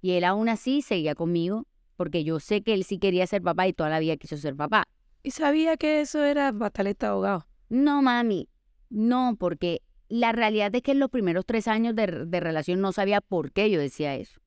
Y 0.00 0.12
él 0.12 0.22
aún 0.22 0.48
así 0.48 0.80
seguía 0.80 1.16
conmigo, 1.16 1.66
porque 1.96 2.22
yo 2.22 2.38
sé 2.38 2.62
que 2.62 2.72
él 2.72 2.84
sí 2.84 3.00
quería 3.00 3.26
ser 3.26 3.42
papá 3.42 3.66
y 3.66 3.72
toda 3.72 3.90
la 3.90 3.98
vida 3.98 4.16
quiso 4.16 4.36
ser 4.36 4.54
papá. 4.54 4.84
¿Y 5.24 5.32
sabía 5.32 5.76
que 5.76 6.02
eso 6.02 6.22
era 6.22 6.52
bataleta 6.52 7.08
ahogado? 7.08 7.48
No, 7.68 8.00
mami, 8.00 8.48
no, 8.90 9.34
porque 9.40 9.82
la 10.08 10.32
realidad 10.32 10.74
es 10.74 10.82
que 10.82 10.92
en 10.92 11.00
los 11.00 11.10
primeros 11.10 11.44
tres 11.46 11.68
años 11.68 11.94
de, 11.96 12.06
relación 12.06 12.80
no 12.80 12.92
sabía 12.92 13.20
por 13.20 13.52
qué 13.52 13.70
yo 13.70 13.80
decía 13.80 14.14
eso. 14.14 14.40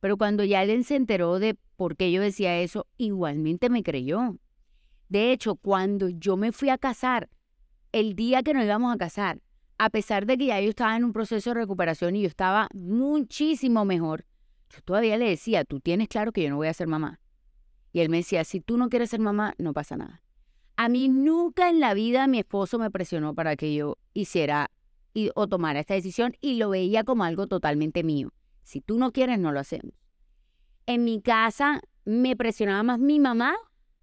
Pero 0.00 0.16
cuando 0.18 0.44
ya 0.44 0.62
él 0.62 0.84
se 0.84 0.96
enteró 0.96 1.38
de 1.38 1.56
por 1.76 1.96
qué 1.96 2.12
yo 2.12 2.20
decía 2.20 2.60
eso, 2.60 2.86
igualmente 2.98 3.70
me 3.70 3.82
creyó. 3.82 4.36
De 5.08 5.32
hecho, 5.32 5.56
cuando 5.56 6.08
yo 6.08 6.36
me 6.36 6.52
fui 6.52 6.68
a 6.68 6.78
casar, 6.78 7.30
el 7.92 8.14
día 8.14 8.42
que 8.42 8.52
nos 8.52 8.64
íbamos 8.64 8.94
a 8.94 8.98
casar, 8.98 9.40
a 9.78 9.90
pesar 9.90 10.26
de 10.26 10.36
que 10.36 10.46
ya 10.46 10.60
yo 10.60 10.68
estaba 10.68 10.96
en 10.96 11.04
un 11.04 11.12
proceso 11.12 11.50
de 11.50 11.54
recuperación 11.54 12.16
y 12.16 12.22
yo 12.22 12.28
estaba 12.28 12.68
muchísimo 12.74 13.84
mejor, 13.84 14.26
yo 14.68 14.80
todavía 14.82 15.16
le 15.16 15.28
decía, 15.28 15.64
tú 15.64 15.80
tienes 15.80 16.08
claro 16.08 16.32
que 16.32 16.42
yo 16.42 16.50
no 16.50 16.56
voy 16.56 16.68
a 16.68 16.74
ser 16.74 16.88
mamá. 16.88 17.20
Y 17.92 18.00
él 18.00 18.08
me 18.08 18.18
decía, 18.18 18.44
si 18.44 18.60
tú 18.60 18.76
no 18.76 18.88
quieres 18.88 19.10
ser 19.10 19.20
mamá, 19.20 19.54
no 19.56 19.72
pasa 19.72 19.96
nada. 19.96 20.23
A 20.76 20.88
mí 20.88 21.08
nunca 21.08 21.70
en 21.70 21.80
la 21.80 21.94
vida 21.94 22.26
mi 22.26 22.38
esposo 22.40 22.78
me 22.78 22.90
presionó 22.90 23.34
para 23.34 23.56
que 23.56 23.74
yo 23.74 23.98
hiciera 24.12 24.70
o 25.34 25.46
tomara 25.46 25.80
esta 25.80 25.94
decisión 25.94 26.34
y 26.40 26.54
lo 26.54 26.70
veía 26.70 27.04
como 27.04 27.24
algo 27.24 27.46
totalmente 27.46 28.02
mío. 28.02 28.32
Si 28.62 28.80
tú 28.80 28.98
no 28.98 29.12
quieres, 29.12 29.38
no 29.38 29.52
lo 29.52 29.60
hacemos. 29.60 29.94
En 30.86 31.04
mi 31.04 31.20
casa 31.20 31.82
me 32.04 32.36
presionaba 32.36 32.82
más 32.82 32.98
mi 32.98 33.20
mamá 33.20 33.54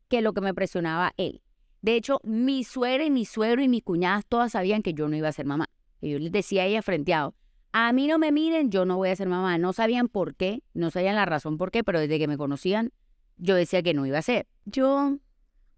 que 0.08 0.22
lo 0.22 0.34
que 0.34 0.42
me 0.42 0.54
presionaba 0.54 1.14
él. 1.18 1.42
De 1.82 1.96
hecho, 1.96 2.20
mi 2.24 2.64
suegra 2.64 3.04
y 3.04 3.12
mi 3.12 3.26
suegro 3.26 3.62
y 3.62 3.68
mis 3.68 3.84
cuñadas 3.84 4.26
todas 4.26 4.54
sabían 4.54 4.84
que 4.84 4.94
yo 4.94 5.08
no 5.08 5.16
iba 5.16 5.28
a 5.28 5.34
ser 5.34 5.46
mamá. 5.46 5.70
Y 6.00 6.12
yo 6.12 6.20
les 6.20 6.32
decía 6.32 6.64
a 6.64 6.66
ella 6.66 6.82
frenteado, 6.82 7.36
a 7.74 7.92
mí 7.94 8.08
no 8.08 8.20
me 8.20 8.32
miren, 8.32 8.70
yo 8.70 8.86
no 8.86 8.98
voy 8.98 9.10
a 9.10 9.16
ser 9.16 9.28
mamá. 9.28 9.58
No 9.58 9.74
sabían 9.74 10.08
por 10.08 10.36
qué, 10.36 10.64
no 10.74 10.92
sabían 10.92 11.16
la 11.16 11.26
razón 11.26 11.58
por 11.58 11.72
qué, 11.72 11.84
pero 11.84 12.00
desde 12.00 12.20
que 12.20 12.28
me 12.28 12.38
conocían, 12.38 12.92
yo 13.38 13.56
decía 13.56 13.82
que 13.82 13.94
no 13.94 14.06
iba 14.06 14.18
a 14.18 14.22
ser. 14.22 14.48
Yo 14.66 15.18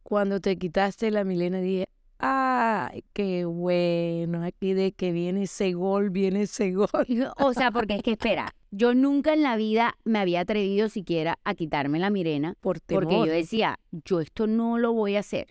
cuando 0.03 0.39
te 0.39 0.57
quitaste 0.57 1.09
la 1.11 1.23
Milena 1.23 1.59
dije, 1.59 1.87
ay, 2.19 3.03
qué 3.13 3.45
bueno, 3.45 4.43
aquí 4.43 4.73
de 4.73 4.93
que 4.93 5.11
viene 5.11 5.43
ese 5.43 5.73
gol, 5.73 6.09
viene 6.09 6.43
ese 6.43 6.71
gol. 6.71 6.87
O 7.37 7.53
sea, 7.53 7.71
porque 7.71 7.95
es 7.95 8.03
que 8.03 8.11
espera, 8.11 8.53
yo 8.71 8.93
nunca 8.93 9.33
en 9.33 9.43
la 9.43 9.57
vida 9.57 9.97
me 10.03 10.19
había 10.19 10.41
atrevido 10.41 10.89
siquiera 10.89 11.39
a 11.43 11.53
quitarme 11.55 11.99
la 11.99 12.09
Mirena 12.09 12.55
Por 12.61 12.81
porque 12.81 13.15
yo 13.15 13.25
decía, 13.25 13.79
yo 14.05 14.21
esto 14.21 14.47
no 14.47 14.77
lo 14.77 14.93
voy 14.93 15.15
a 15.15 15.19
hacer. 15.19 15.47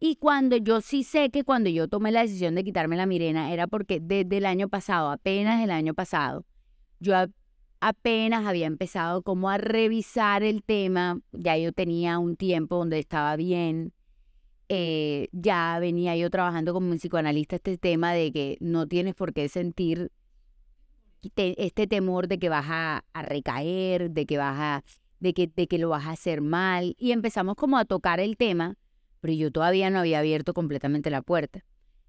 Y 0.00 0.16
cuando 0.16 0.56
yo 0.56 0.80
sí 0.80 1.02
sé 1.02 1.30
que 1.30 1.42
cuando 1.42 1.70
yo 1.70 1.88
tomé 1.88 2.12
la 2.12 2.22
decisión 2.22 2.54
de 2.54 2.64
quitarme 2.64 2.96
la 2.96 3.06
Mirena 3.06 3.52
era 3.52 3.66
porque 3.66 4.00
desde 4.00 4.36
el 4.36 4.46
año 4.46 4.68
pasado, 4.68 5.10
apenas 5.10 5.62
el 5.62 5.70
año 5.72 5.94
pasado, 5.94 6.44
yo 7.00 7.14
apenas 7.80 8.46
había 8.46 8.66
empezado 8.66 9.22
como 9.22 9.50
a 9.50 9.58
revisar 9.58 10.42
el 10.42 10.62
tema, 10.62 11.20
ya 11.32 11.56
yo 11.56 11.72
tenía 11.72 12.18
un 12.18 12.36
tiempo 12.36 12.76
donde 12.76 12.98
estaba 12.98 13.36
bien, 13.36 13.92
eh, 14.68 15.28
ya 15.32 15.78
venía 15.80 16.14
yo 16.16 16.28
trabajando 16.30 16.74
como 16.74 16.90
un 16.90 16.98
psicoanalista 16.98 17.56
este 17.56 17.78
tema 17.78 18.12
de 18.12 18.32
que 18.32 18.58
no 18.60 18.86
tienes 18.86 19.14
por 19.14 19.32
qué 19.32 19.48
sentir 19.48 20.12
este 21.34 21.86
temor 21.86 22.28
de 22.28 22.38
que 22.38 22.48
vas 22.48 22.66
a, 22.68 23.04
recaer, 23.14 24.10
de 24.10 24.26
que 24.26 24.38
vas 24.38 24.58
a, 24.58 24.84
de 25.20 25.32
que, 25.34 25.50
de 25.54 25.66
que 25.66 25.78
lo 25.78 25.88
vas 25.88 26.06
a 26.06 26.12
hacer 26.12 26.40
mal. 26.42 26.94
Y 26.98 27.12
empezamos 27.12 27.56
como 27.56 27.78
a 27.78 27.84
tocar 27.84 28.20
el 28.20 28.36
tema, 28.36 28.76
pero 29.20 29.34
yo 29.34 29.50
todavía 29.50 29.90
no 29.90 29.98
había 29.98 30.20
abierto 30.20 30.54
completamente 30.54 31.10
la 31.10 31.22
puerta. 31.22 31.64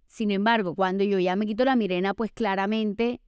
Sin 0.07 0.31
embargo, 0.31 0.75
cuando 0.75 1.03
yo 1.03 1.19
ya 1.19 1.35
me 1.35 1.45
quito 1.45 1.65
la 1.65 1.75
mirena, 1.75 2.13
pues 2.13 2.31
claramente 2.31 3.21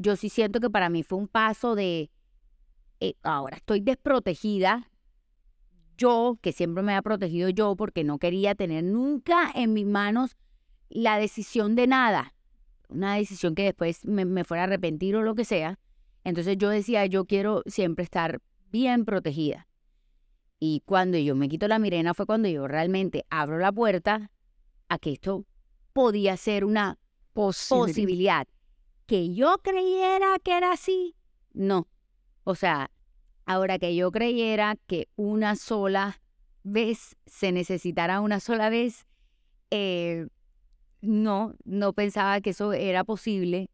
yo 0.00 0.16
sí 0.16 0.28
siento 0.28 0.60
que 0.60 0.70
para 0.70 0.88
mí 0.88 1.02
fue 1.02 1.18
un 1.18 1.28
paso 1.28 1.74
de, 1.74 2.10
eh, 3.00 3.14
ahora 3.22 3.56
estoy 3.56 3.80
desprotegida, 3.80 4.90
yo, 5.96 6.38
que 6.40 6.52
siempre 6.52 6.84
me 6.84 6.94
ha 6.94 7.02
protegido 7.02 7.48
yo 7.48 7.74
porque 7.74 8.04
no 8.04 8.18
quería 8.18 8.54
tener 8.54 8.84
nunca 8.84 9.50
en 9.54 9.72
mis 9.72 9.86
manos 9.86 10.36
la 10.88 11.18
decisión 11.18 11.74
de 11.74 11.88
nada, 11.88 12.34
una 12.88 13.16
decisión 13.16 13.56
que 13.56 13.64
después 13.64 14.04
me, 14.04 14.24
me 14.24 14.44
fuera 14.44 14.62
a 14.62 14.66
arrepentir 14.66 15.16
o 15.16 15.22
lo 15.22 15.34
que 15.34 15.44
sea. 15.44 15.78
Entonces 16.22 16.56
yo 16.56 16.68
decía, 16.68 17.04
yo 17.06 17.24
quiero 17.24 17.62
siempre 17.66 18.04
estar 18.04 18.40
bien 18.70 19.04
protegida. 19.04 19.66
Y 20.60 20.82
cuando 20.84 21.18
yo 21.18 21.34
me 21.34 21.48
quito 21.48 21.66
la 21.66 21.78
mirena 21.78 22.14
fue 22.14 22.26
cuando 22.26 22.48
yo 22.48 22.68
realmente 22.68 23.24
abro 23.30 23.58
la 23.58 23.72
puerta 23.72 24.30
a 24.88 24.98
que 24.98 25.12
esto 25.12 25.44
podía 25.92 26.36
ser 26.36 26.64
una 26.64 26.98
posibilidad 27.32 28.46
que 29.08 29.32
yo 29.34 29.56
creyera 29.62 30.38
que 30.38 30.56
era 30.56 30.70
así, 30.70 31.16
no. 31.54 31.88
O 32.44 32.54
sea, 32.54 32.90
ahora 33.46 33.78
que 33.78 33.96
yo 33.96 34.12
creyera 34.12 34.76
que 34.86 35.08
una 35.16 35.56
sola 35.56 36.20
vez 36.62 37.16
se 37.24 37.50
necesitara 37.50 38.20
una 38.20 38.38
sola 38.38 38.68
vez, 38.68 39.06
eh, 39.70 40.28
no, 41.00 41.54
no 41.64 41.94
pensaba 41.94 42.42
que 42.42 42.50
eso 42.50 42.74
era 42.74 43.02
posible. 43.02 43.70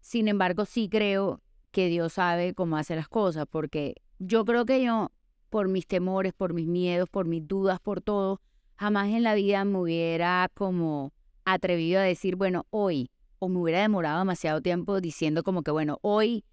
Sin 0.00 0.28
embargo, 0.28 0.66
sí 0.66 0.90
creo 0.90 1.40
que 1.70 1.88
Dios 1.88 2.12
sabe 2.12 2.52
cómo 2.52 2.76
hace 2.76 2.94
las 2.94 3.08
cosas, 3.08 3.46
porque 3.50 3.94
yo 4.18 4.44
creo 4.44 4.66
que 4.66 4.84
yo, 4.84 5.10
por 5.48 5.68
mis 5.68 5.86
temores, 5.86 6.34
por 6.34 6.52
mis 6.52 6.66
miedos, 6.66 7.08
por 7.08 7.26
mis 7.26 7.48
dudas, 7.48 7.80
por 7.80 8.02
todo, 8.02 8.42
jamás 8.76 9.08
en 9.08 9.22
la 9.22 9.34
vida 9.34 9.64
me 9.64 9.78
hubiera 9.78 10.50
como 10.52 11.14
atrevido 11.46 11.98
a 11.98 12.04
decir, 12.04 12.36
bueno, 12.36 12.66
hoy 12.68 13.10
o 13.40 13.48
me 13.48 13.58
hubiera 13.58 13.80
demorado 13.80 14.20
demasiado 14.20 14.60
tiempo 14.60 15.00
diciendo 15.00 15.42
como 15.42 15.62
que, 15.62 15.70
bueno, 15.72 15.98
hoy, 16.02 16.44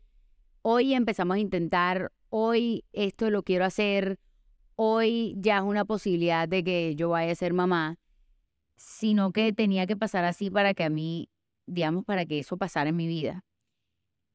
hoy 0.63 0.93
empezamos 0.93 1.35
a 1.35 1.39
intentar, 1.39 2.11
hoy 2.29 2.85
esto 2.93 3.29
lo 3.29 3.43
quiero 3.43 3.65
hacer, 3.65 4.19
hoy 4.75 5.35
ya 5.37 5.57
es 5.57 5.63
una 5.63 5.85
posibilidad 5.85 6.47
de 6.47 6.63
que 6.63 6.95
yo 6.95 7.09
vaya 7.09 7.33
a 7.33 7.35
ser 7.35 7.53
mamá, 7.53 7.97
sino 8.77 9.31
que 9.33 9.51
tenía 9.51 9.85
que 9.85 9.97
pasar 9.97 10.23
así 10.23 10.49
para 10.49 10.73
que 10.73 10.85
a 10.85 10.89
mí, 10.89 11.29
digamos, 11.67 12.05
para 12.05 12.25
que 12.25 12.39
eso 12.39 12.57
pasara 12.57 12.89
en 12.89 12.95
mi 12.95 13.07
vida. 13.07 13.43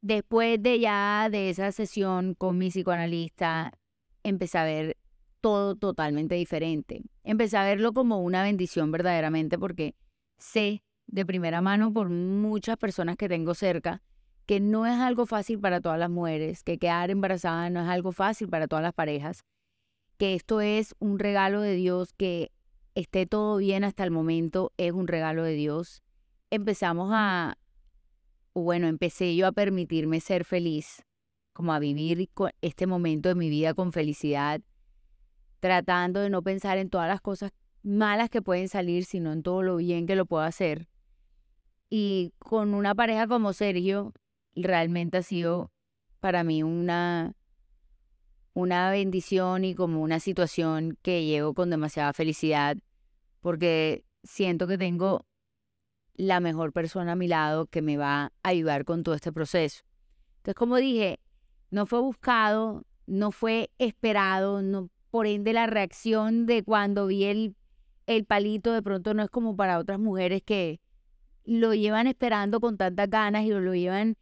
Después 0.02 0.62
de 0.62 0.78
ya 0.78 1.28
de 1.30 1.49
esa 1.49 1.73
sesión 1.73 2.35
con 2.35 2.59
mi 2.59 2.68
psicoanalista, 2.68 3.73
empecé 4.23 4.59
a 4.59 4.64
ver 4.64 4.99
todo 5.40 5.75
totalmente 5.75 6.35
diferente. 6.35 7.02
Empecé 7.25 7.56
a 7.56 7.64
verlo 7.64 7.94
como 7.94 8.21
una 8.21 8.42
bendición 8.42 8.92
verdaderamente 8.92 9.59
porque 9.59 9.94
sé 10.38 10.82
de 11.06 11.26
primera 11.26 11.61
mano 11.61 11.92
por 11.92 12.09
muchas 12.09 12.76
personas 12.76 13.16
que 13.16 13.28
tengo 13.28 13.54
cerca 13.54 14.02
que 14.47 14.61
no 14.61 14.87
es 14.87 14.99
algo 14.99 15.26
fácil 15.26 15.61
para 15.61 15.80
todas 15.80 15.99
las 15.99 16.11
mujeres, 16.11 16.62
que 16.62 16.78
quedar 16.78 17.11
embarazada 17.11 17.71
no 17.71 17.80
es 17.80 17.88
algo 17.88 18.12
fácil 18.12 18.49
para 18.49 18.66
todas 18.66 18.82
las 18.82 18.92
parejas, 18.92 19.44
que 20.18 20.35
esto 20.35 20.61
es 20.61 20.94
un 20.99 21.18
regalo 21.18 21.61
de 21.61 21.75
Dios, 21.75 22.12
que 22.12 22.50
esté 22.94 23.26
todo 23.26 23.56
bien 23.56 23.85
hasta 23.85 24.04
el 24.04 24.11
momento 24.11 24.73
es 24.76 24.92
un 24.92 25.06
regalo 25.06 25.44
de 25.44 25.54
Dios. 25.54 26.02
Empezamos 26.50 27.11
a, 27.12 27.56
bueno, 28.54 28.88
empecé 28.88 29.35
yo 29.37 29.47
a 29.47 29.52
permitirme 29.52 30.21
ser 30.21 30.44
feliz, 30.44 31.02
como 31.52 31.73
a 31.73 31.78
vivir 31.78 32.28
este 32.61 32.87
momento 32.87 33.28
de 33.28 33.35
mi 33.35 33.49
vida 33.49 33.75
con 33.75 33.92
felicidad, 33.92 34.61
tratando 35.61 36.21
de 36.21 36.30
no 36.30 36.42
pensar 36.42 36.78
en 36.78 36.90
todas 36.90 37.09
las 37.09 37.21
cosas 37.21 37.52
malas 37.82 38.28
que 38.30 38.42
pueden 38.42 38.68
salir, 38.68 39.04
sino 39.04 39.32
en 39.32 39.42
todo 39.42 39.62
lo 39.62 39.76
bien 39.76 40.06
que 40.06 40.16
lo 40.16 40.26
puedo 40.26 40.42
hacer. 40.42 40.88
Y 41.95 42.33
con 42.39 42.73
una 42.73 42.95
pareja 42.95 43.27
como 43.27 43.53
Sergio, 43.53 44.15
realmente 44.55 45.19
ha 45.19 45.23
sido 45.23 45.71
para 46.21 46.43
mí 46.43 46.63
una, 46.63 47.35
una 48.55 48.91
bendición 48.91 49.67
y 49.67 49.75
como 49.75 50.01
una 50.01 50.19
situación 50.19 50.97
que 51.03 51.27
llevo 51.27 51.53
con 51.53 51.69
demasiada 51.69 52.15
felicidad, 52.15 52.79
porque 53.43 54.07
siento 54.23 54.67
que 54.67 54.79
tengo 54.79 55.27
la 56.15 56.41
mejor 56.41 56.73
persona 56.73 57.13
a 57.13 57.17
mi 57.17 57.29
lado 57.29 57.67
que 57.67 57.83
me 57.83 57.99
va 57.99 58.23
a 58.25 58.33
ayudar 58.43 58.87
con 58.87 59.03
todo 59.03 59.15
este 59.15 59.31
proceso. 59.31 59.85
Entonces, 60.39 60.55
como 60.55 60.77
dije, 60.77 61.21
no 61.71 61.85
fue 61.85 62.01
buscado, 62.01 62.87
no 63.07 63.33
fue 63.33 63.71
esperado, 63.77 64.63
no, 64.63 64.89
por 65.11 65.27
ende 65.27 65.53
la 65.53 65.67
reacción 65.67 66.47
de 66.47 66.63
cuando 66.63 67.07
vi 67.07 67.25
el, 67.25 67.55
el 68.07 68.25
palito 68.25 68.73
de 68.73 68.81
pronto 68.81 69.13
no 69.13 69.23
es 69.23 69.29
como 69.29 69.57
para 69.57 69.79
otras 69.79 69.99
mujeres 69.99 70.41
que 70.43 70.81
lo 71.45 71.75
llevan 71.75 72.07
esperando 72.07 72.61
con 72.61 72.77
tantas 72.77 73.09
ganas 73.09 73.45
y 73.45 73.51
lo, 73.51 73.75
llevan 73.75 74.17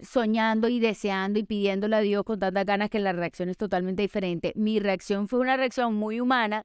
soñando 0.00 0.68
y 0.68 0.78
deseando 0.78 1.38
y 1.38 1.44
pidiéndole 1.44 1.96
a 1.96 2.00
Dios 2.00 2.24
con 2.24 2.38
tantas 2.38 2.66
ganas 2.66 2.90
que 2.90 3.00
la 3.00 3.12
reacción 3.12 3.48
es 3.48 3.56
totalmente 3.56 4.02
diferente. 4.02 4.52
Mi 4.56 4.78
reacción 4.78 5.28
fue 5.28 5.40
una 5.40 5.56
reacción 5.56 5.94
muy 5.94 6.20
humana, 6.20 6.64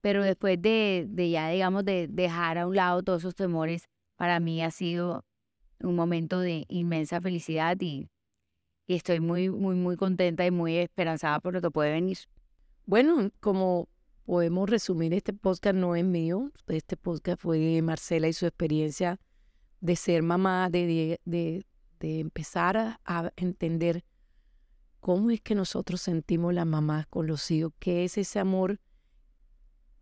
pero 0.00 0.22
después 0.22 0.60
de, 0.60 1.06
de 1.08 1.30
ya, 1.30 1.48
digamos, 1.48 1.84
de 1.84 2.08
dejar 2.08 2.58
a 2.58 2.66
un 2.66 2.76
lado 2.76 3.02
todos 3.02 3.22
esos 3.22 3.34
temores, 3.34 3.88
para 4.16 4.38
mí 4.38 4.62
ha 4.62 4.70
sido 4.70 5.24
un 5.80 5.96
momento 5.96 6.40
de 6.40 6.66
inmensa 6.68 7.20
felicidad 7.20 7.76
y, 7.80 8.08
y 8.86 8.94
estoy 8.94 9.20
muy, 9.20 9.50
muy, 9.50 9.74
muy 9.74 9.96
contenta 9.96 10.46
y 10.46 10.50
muy 10.50 10.76
esperanzada 10.76 11.40
por 11.40 11.54
lo 11.54 11.60
que 11.60 11.70
puede 11.70 11.92
venir. 11.92 12.18
Bueno, 12.86 13.30
como 13.40 13.88
podemos 14.24 14.68
resumir, 14.68 15.14
este 15.14 15.32
podcast 15.32 15.76
no 15.76 15.96
es 15.96 16.04
mío, 16.04 16.50
este 16.66 16.96
podcast 16.96 17.40
fue 17.40 17.58
de 17.58 17.82
Marcela 17.82 18.28
y 18.28 18.32
su 18.32 18.46
experiencia 18.46 19.20
de 19.80 19.96
ser 19.96 20.22
mamá, 20.22 20.70
de, 20.70 21.20
de 21.24 21.66
de 22.04 22.20
empezar 22.20 22.76
a, 22.76 23.32
entender 23.36 24.04
cómo 25.00 25.30
es 25.30 25.40
que 25.40 25.54
nosotros 25.54 26.02
sentimos 26.02 26.52
las 26.52 26.66
mamás 26.66 27.06
con 27.06 27.26
los 27.26 27.50
hijos, 27.50 27.72
que 27.78 28.04
es 28.04 28.18
ese 28.18 28.38
amor 28.38 28.78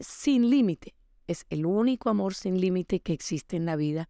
sin 0.00 0.50
límite, 0.50 0.96
es 1.28 1.46
el 1.48 1.64
único 1.64 2.10
amor 2.10 2.34
sin 2.34 2.60
límite 2.60 3.00
que 3.00 3.12
existe 3.12 3.56
en 3.56 3.66
la 3.66 3.76
vida 3.76 4.08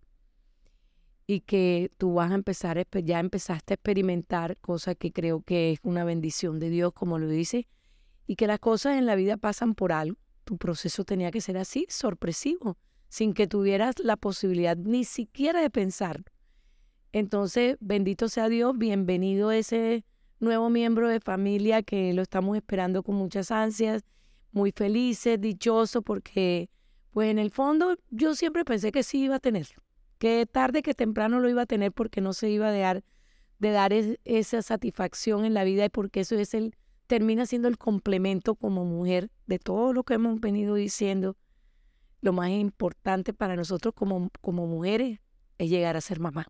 y 1.27 1.40
que 1.40 1.92
tú 1.98 2.14
vas 2.14 2.31
a 2.31 2.35
empezar, 2.35 2.87
ya 3.05 3.20
empezaste 3.20 3.75
a 3.75 3.77
experimentar, 3.77 4.57
cosa 4.59 4.94
que 4.94 5.12
creo 5.12 5.42
que 5.42 5.72
es 5.72 5.79
una 5.83 6.05
bendición 6.05 6.59
de 6.59 6.70
Dios, 6.70 6.92
como 6.94 7.18
lo 7.18 7.29
dice, 7.29 7.68
y 8.26 8.37
que 8.37 8.46
las 8.46 8.58
cosas 8.58 8.98
en 8.98 9.06
la 9.06 9.14
vida 9.14 9.37
pasan 9.37 9.74
por 9.74 9.92
algo. 9.92 10.18
Tu 10.44 10.58
proceso 10.58 11.04
tenía 11.04 11.30
que 11.30 11.40
ser 11.40 11.56
así, 11.56 11.87
sorpresivo, 11.88 12.78
sin 13.08 13.35
que 13.35 13.46
tuvieras 13.46 13.98
la 13.98 14.16
posibilidad 14.16 14.76
ni 14.76 15.04
siquiera 15.04 15.61
de 15.61 15.70
pensar 15.70 16.24
entonces, 17.12 17.76
bendito 17.80 18.28
sea 18.28 18.48
Dios, 18.48 18.76
bienvenido 18.76 19.52
ese 19.52 20.04
nuevo 20.40 20.70
miembro 20.70 21.08
de 21.08 21.20
familia 21.20 21.82
que 21.82 22.12
lo 22.14 22.22
estamos 22.22 22.56
esperando 22.56 23.02
con 23.02 23.16
muchas 23.16 23.50
ansias, 23.50 24.02
muy 24.50 24.72
felices, 24.72 25.38
dichosos, 25.38 26.02
porque 26.02 26.70
pues 27.11 27.30
en 27.30 27.38
el 27.38 27.50
fondo 27.50 27.98
yo 28.08 28.35
siempre 28.35 28.64
pensé 28.64 28.92
que 28.92 29.02
sí 29.02 29.24
iba 29.24 29.37
a 29.37 29.40
tener, 29.40 29.68
que 30.18 30.46
tarde 30.46 30.82
que 30.82 30.94
temprano 30.94 31.38
lo 31.38 31.50
iba 31.50 31.62
a 31.62 31.66
tener 31.66 31.92
porque 31.92 32.22
no 32.22 32.32
se 32.32 32.48
iba 32.48 32.68
a 32.68 32.72
dejar 32.72 33.04
de 33.58 33.70
dar 33.70 33.92
esa 33.92 34.62
satisfacción 34.62 35.44
en 35.44 35.52
la 35.52 35.64
vida 35.64 35.85
y 35.85 35.90
porque 35.90 36.20
eso 36.20 36.37
es 36.37 36.54
el 36.54 36.74
termina 37.12 37.44
siendo 37.44 37.68
el 37.68 37.77
complemento 37.77 38.55
como 38.55 38.87
mujer 38.87 39.29
de 39.46 39.59
todo 39.59 39.92
lo 39.92 40.03
que 40.03 40.14
hemos 40.14 40.40
venido 40.40 40.77
diciendo. 40.77 41.37
Lo 42.22 42.33
más 42.33 42.48
importante 42.48 43.35
para 43.35 43.55
nosotros 43.55 43.92
como, 43.92 44.31
como 44.40 44.66
mujeres 44.66 45.20
es 45.59 45.68
llegar 45.68 45.94
a 45.94 46.01
ser 46.01 46.20
mamá. 46.20 46.46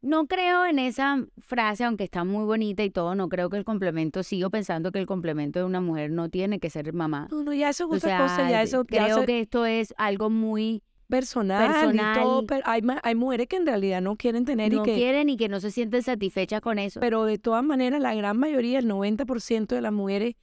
No 0.00 0.26
creo 0.26 0.66
en 0.66 0.80
esa 0.80 1.24
frase, 1.38 1.84
aunque 1.84 2.02
está 2.02 2.24
muy 2.24 2.44
bonita 2.44 2.82
y 2.82 2.90
todo, 2.90 3.14
no 3.14 3.28
creo 3.28 3.50
que 3.50 3.56
el 3.56 3.64
complemento, 3.64 4.24
sigo 4.24 4.50
pensando 4.50 4.90
que 4.90 4.98
el 4.98 5.06
complemento 5.06 5.60
de 5.60 5.64
una 5.64 5.80
mujer 5.80 6.10
no 6.10 6.28
tiene 6.28 6.58
que 6.58 6.68
ser 6.68 6.92
mamá. 6.92 7.28
No, 7.30 7.44
no, 7.44 7.52
ya 7.52 7.68
eso 7.68 7.84
es 7.84 8.02
otra 8.02 8.18
cosa, 8.18 8.50
ya 8.50 8.62
eso... 8.62 8.84
Creo 8.84 9.24
que 9.24 9.38
esto 9.38 9.64
es 9.64 9.94
algo 9.96 10.28
muy 10.28 10.82
personal, 11.12 11.70
personal. 11.70 12.16
Y 12.16 12.20
todo, 12.20 12.46
pero 12.46 12.62
hay, 12.64 12.80
hay 13.02 13.14
mujeres 13.14 13.46
que 13.46 13.56
en 13.56 13.66
realidad 13.66 14.00
no 14.00 14.16
quieren 14.16 14.46
tener 14.46 14.72
no 14.72 14.80
y 14.80 14.84
que... 14.84 14.94
quieren 14.94 15.28
y 15.28 15.36
que 15.36 15.48
no 15.48 15.60
se 15.60 15.70
sienten 15.70 16.02
satisfechas 16.02 16.62
con 16.62 16.78
eso. 16.78 17.00
Pero 17.00 17.24
de 17.26 17.38
todas 17.38 17.62
maneras, 17.62 18.00
la 18.00 18.14
gran 18.14 18.38
mayoría, 18.38 18.78
el 18.78 18.88
90% 18.88 19.66
de 19.66 19.80
las 19.82 19.92
mujeres, 19.92 20.36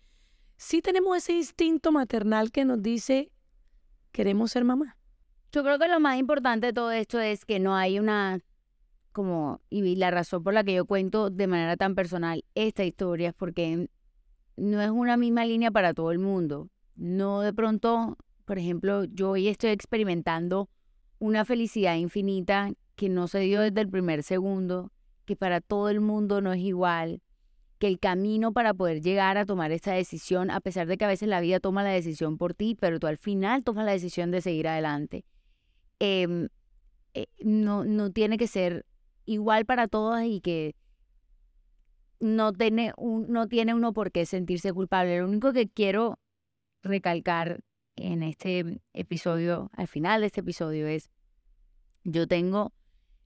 sí 0.57 0.83
tenemos 0.83 1.17
ese 1.17 1.33
instinto 1.33 1.91
maternal 1.91 2.51
que 2.51 2.65
nos 2.65 2.83
dice, 2.83 3.31
queremos 4.11 4.51
ser 4.51 4.63
mamá. 4.63 4.95
Yo 5.51 5.63
creo 5.63 5.79
que 5.79 5.87
lo 5.87 5.99
más 5.99 6.19
importante 6.19 6.67
de 6.67 6.73
todo 6.73 6.91
esto 6.91 7.19
es 7.19 7.45
que 7.45 7.59
no 7.59 7.75
hay 7.75 7.97
una 7.97 8.39
como, 9.11 9.61
y 9.71 9.95
la 9.95 10.11
razón 10.11 10.43
por 10.43 10.53
la 10.53 10.63
que 10.63 10.75
yo 10.75 10.85
cuento 10.85 11.31
de 11.31 11.47
manera 11.47 11.77
tan 11.77 11.95
personal 11.95 12.45
esta 12.53 12.85
historia 12.85 13.29
es 13.29 13.33
porque 13.33 13.89
no 14.55 14.81
es 14.81 14.91
una 14.91 15.17
misma 15.17 15.45
línea 15.45 15.71
para 15.71 15.95
todo 15.95 16.11
el 16.11 16.19
mundo. 16.19 16.69
No 16.95 17.41
de 17.41 17.53
pronto, 17.53 18.17
por 18.49 18.57
ejemplo, 18.57 19.03
yo 19.03 19.29
hoy 19.29 19.47
estoy 19.47 19.69
experimentando 19.69 20.71
una 21.19 21.45
felicidad 21.45 21.97
infinita 21.97 22.71
que 22.95 23.07
no 23.07 23.27
se 23.27 23.41
dio 23.41 23.61
desde 23.61 23.81
el 23.81 23.89
primer 23.89 24.23
segundo, 24.23 24.91
que 25.25 25.35
para 25.35 25.61
todo 25.61 25.89
el 25.89 26.01
mundo 26.01 26.41
no 26.41 26.51
es 26.51 26.59
igual, 26.59 27.21
que 27.77 27.85
el 27.85 27.99
camino 27.99 28.51
para 28.51 28.73
poder 28.73 29.01
llegar 29.01 29.37
a 29.37 29.45
tomar 29.45 29.71
esta 29.71 29.93
decisión, 29.93 30.49
a 30.49 30.61
pesar 30.61 30.87
de 30.87 30.97
que 30.97 31.05
a 31.05 31.09
veces 31.09 31.29
la 31.29 31.41
vida 31.41 31.59
toma 31.59 31.83
la 31.83 31.91
decisión 31.91 32.39
por 32.39 32.55
ti, 32.55 32.73
pero 32.73 32.99
tú 32.99 33.05
al 33.05 33.17
final 33.17 33.63
tomas 33.63 33.85
la 33.85 33.91
decisión 33.91 34.31
de 34.31 34.41
seguir 34.41 34.67
adelante, 34.67 35.25
em, 35.99 36.49
eh, 37.13 37.27
no, 37.41 37.83
no 37.83 38.09
tiene 38.09 38.39
que 38.39 38.47
ser 38.47 38.83
igual 39.25 39.67
para 39.67 39.87
todas 39.87 40.25
y 40.25 40.41
que 40.41 40.73
no 42.19 42.51
tiene, 42.51 42.93
no 42.97 43.47
tiene 43.47 43.75
uno 43.75 43.93
por 43.93 44.11
qué 44.11 44.25
sentirse 44.25 44.73
culpable. 44.73 45.19
Lo 45.19 45.27
único 45.27 45.53
que 45.53 45.69
quiero 45.69 46.17
recalcar 46.81 47.59
en 48.01 48.23
este 48.23 48.81
episodio, 48.93 49.69
al 49.73 49.87
final 49.87 50.21
de 50.21 50.27
este 50.27 50.41
episodio, 50.41 50.87
es 50.87 51.09
yo 52.03 52.27
tengo 52.27 52.73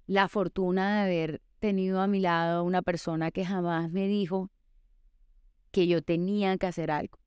la 0.07 0.27
fortuna 0.27 0.95
de 0.95 1.01
haber 1.01 1.41
tenido 1.59 2.01
a 2.01 2.07
mi 2.07 2.19
lado 2.19 2.63
una 2.63 2.81
persona 2.81 3.31
que 3.31 3.45
jamás 3.45 3.91
me 3.91 4.07
dijo 4.07 4.51
que 5.71 5.87
yo 5.87 6.01
tenía 6.01 6.57
que 6.57 6.67
hacer 6.67 6.91
algo, 6.91 7.19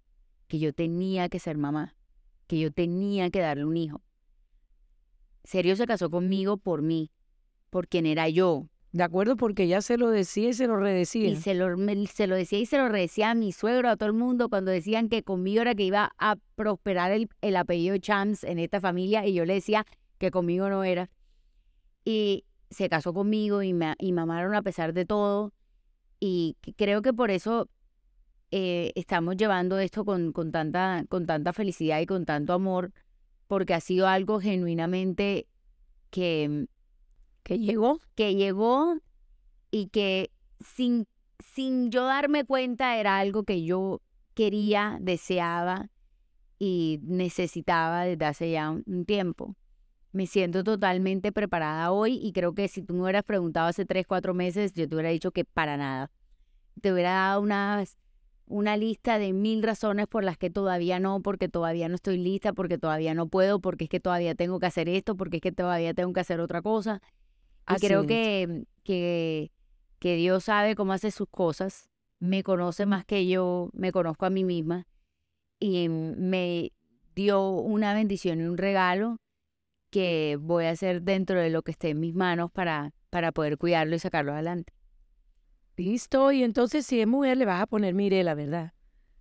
que 0.46 0.58
yo 0.58 0.72
tenía 0.72 1.28
que 1.28 1.38
ser 1.38 1.56
mamá, 1.56 1.96
que 2.46 2.58
yo 2.58 2.70
tenía 2.70 3.30
que 3.30 3.40
darle 3.40 3.64
un 3.64 3.76
hijo. 3.76 4.02
Serio 5.44 5.76
se 5.76 5.86
casó 5.86 6.10
conmigo 6.10 6.56
por 6.56 6.82
mí, 6.82 7.10
por 7.70 7.88
quien 7.88 8.06
era 8.06 8.28
yo. 8.28 8.68
De 8.96 9.02
acuerdo, 9.02 9.36
porque 9.36 9.64
ella 9.64 9.82
se 9.82 9.98
lo 9.98 10.08
decía 10.08 10.48
y 10.48 10.54
se 10.54 10.66
lo 10.66 10.78
redecía. 10.78 11.28
Y 11.28 11.36
se 11.36 11.52
lo, 11.52 11.76
se 12.06 12.26
lo 12.26 12.34
decía 12.34 12.60
y 12.60 12.64
se 12.64 12.78
lo 12.78 12.88
redecía 12.88 13.32
a 13.32 13.34
mi 13.34 13.52
suegro, 13.52 13.90
a 13.90 13.96
todo 13.98 14.06
el 14.06 14.14
mundo, 14.14 14.48
cuando 14.48 14.70
decían 14.70 15.10
que 15.10 15.22
conmigo 15.22 15.60
era 15.60 15.74
que 15.74 15.82
iba 15.82 16.14
a 16.16 16.36
prosperar 16.54 17.12
el, 17.12 17.28
el 17.42 17.56
apellido 17.56 17.98
Chams 17.98 18.42
en 18.42 18.58
esta 18.58 18.80
familia, 18.80 19.26
y 19.26 19.34
yo 19.34 19.44
le 19.44 19.52
decía 19.52 19.84
que 20.16 20.30
conmigo 20.30 20.70
no 20.70 20.82
era. 20.82 21.10
Y 22.06 22.46
se 22.70 22.88
casó 22.88 23.12
conmigo 23.12 23.62
y 23.62 23.74
me 23.74 23.96
y 23.98 24.12
mamaron 24.12 24.54
a 24.54 24.62
pesar 24.62 24.94
de 24.94 25.04
todo. 25.04 25.52
Y 26.18 26.56
creo 26.78 27.02
que 27.02 27.12
por 27.12 27.30
eso 27.30 27.68
eh, 28.50 28.92
estamos 28.94 29.36
llevando 29.36 29.78
esto 29.78 30.06
con, 30.06 30.32
con, 30.32 30.52
tanta, 30.52 31.04
con 31.10 31.26
tanta 31.26 31.52
felicidad 31.52 32.00
y 32.00 32.06
con 32.06 32.24
tanto 32.24 32.54
amor, 32.54 32.94
porque 33.46 33.74
ha 33.74 33.80
sido 33.80 34.08
algo 34.08 34.40
genuinamente 34.40 35.48
que 36.08 36.66
que 37.46 37.60
llegó. 37.60 38.00
Que 38.16 38.34
llegó 38.34 38.96
y 39.70 39.86
que 39.88 40.32
sin, 40.58 41.06
sin 41.38 41.90
yo 41.90 42.04
darme 42.04 42.44
cuenta 42.44 42.96
era 42.96 43.18
algo 43.18 43.44
que 43.44 43.64
yo 43.64 44.02
quería, 44.34 44.98
deseaba 45.00 45.88
y 46.58 46.98
necesitaba 47.04 48.04
desde 48.04 48.24
hace 48.24 48.50
ya 48.50 48.70
un 48.70 49.04
tiempo. 49.06 49.54
Me 50.10 50.26
siento 50.26 50.64
totalmente 50.64 51.30
preparada 51.30 51.92
hoy 51.92 52.18
y 52.20 52.32
creo 52.32 52.52
que 52.52 52.66
si 52.66 52.82
tú 52.82 52.94
me 52.94 53.02
hubieras 53.02 53.22
preguntado 53.22 53.68
hace 53.68 53.84
tres, 53.84 54.06
cuatro 54.06 54.34
meses, 54.34 54.72
yo 54.72 54.88
te 54.88 54.94
hubiera 54.96 55.10
dicho 55.10 55.30
que 55.30 55.44
para 55.44 55.76
nada. 55.76 56.10
Te 56.80 56.92
hubiera 56.92 57.12
dado 57.12 57.42
una 58.46 58.76
lista 58.76 59.18
de 59.18 59.32
mil 59.32 59.62
razones 59.62 60.06
por 60.08 60.24
las 60.24 60.36
que 60.36 60.50
todavía 60.50 60.98
no, 60.98 61.20
porque 61.20 61.48
todavía 61.48 61.88
no 61.88 61.94
estoy 61.94 62.16
lista, 62.18 62.52
porque 62.52 62.78
todavía 62.78 63.14
no 63.14 63.28
puedo, 63.28 63.60
porque 63.60 63.84
es 63.84 63.90
que 63.90 64.00
todavía 64.00 64.34
tengo 64.34 64.58
que 64.58 64.66
hacer 64.66 64.88
esto, 64.88 65.16
porque 65.16 65.36
es 65.36 65.42
que 65.42 65.52
todavía 65.52 65.94
tengo 65.94 66.12
que 66.12 66.20
hacer 66.20 66.40
otra 66.40 66.62
cosa. 66.62 67.02
Y 67.68 67.74
creo 67.80 68.06
que, 68.06 68.64
que, 68.84 69.50
que 69.98 70.16
Dios 70.16 70.44
sabe 70.44 70.76
cómo 70.76 70.92
hace 70.92 71.10
sus 71.10 71.28
cosas, 71.28 71.90
me 72.18 72.42
conoce 72.42 72.86
más 72.86 73.04
que 73.04 73.26
yo 73.26 73.70
me 73.72 73.92
conozco 73.92 74.26
a 74.26 74.30
mí 74.30 74.44
misma 74.44 74.86
y 75.58 75.88
me 75.88 76.72
dio 77.14 77.50
una 77.50 77.94
bendición 77.94 78.40
y 78.40 78.44
un 78.44 78.56
regalo 78.56 79.18
que 79.90 80.38
voy 80.40 80.66
a 80.66 80.70
hacer 80.70 81.02
dentro 81.02 81.40
de 81.40 81.50
lo 81.50 81.62
que 81.62 81.72
esté 81.72 81.90
en 81.90 82.00
mis 82.00 82.14
manos 82.14 82.50
para, 82.50 82.92
para 83.10 83.32
poder 83.32 83.58
cuidarlo 83.58 83.96
y 83.96 83.98
sacarlo 83.98 84.32
adelante. 84.32 84.72
Listo, 85.76 86.32
y 86.32 86.42
entonces 86.42 86.86
si 86.86 87.00
es 87.00 87.06
mujer 87.06 87.36
le 87.36 87.44
vas 87.44 87.62
a 87.62 87.66
poner 87.66 87.94
Mirela, 87.94 88.34
¿verdad? 88.34 88.72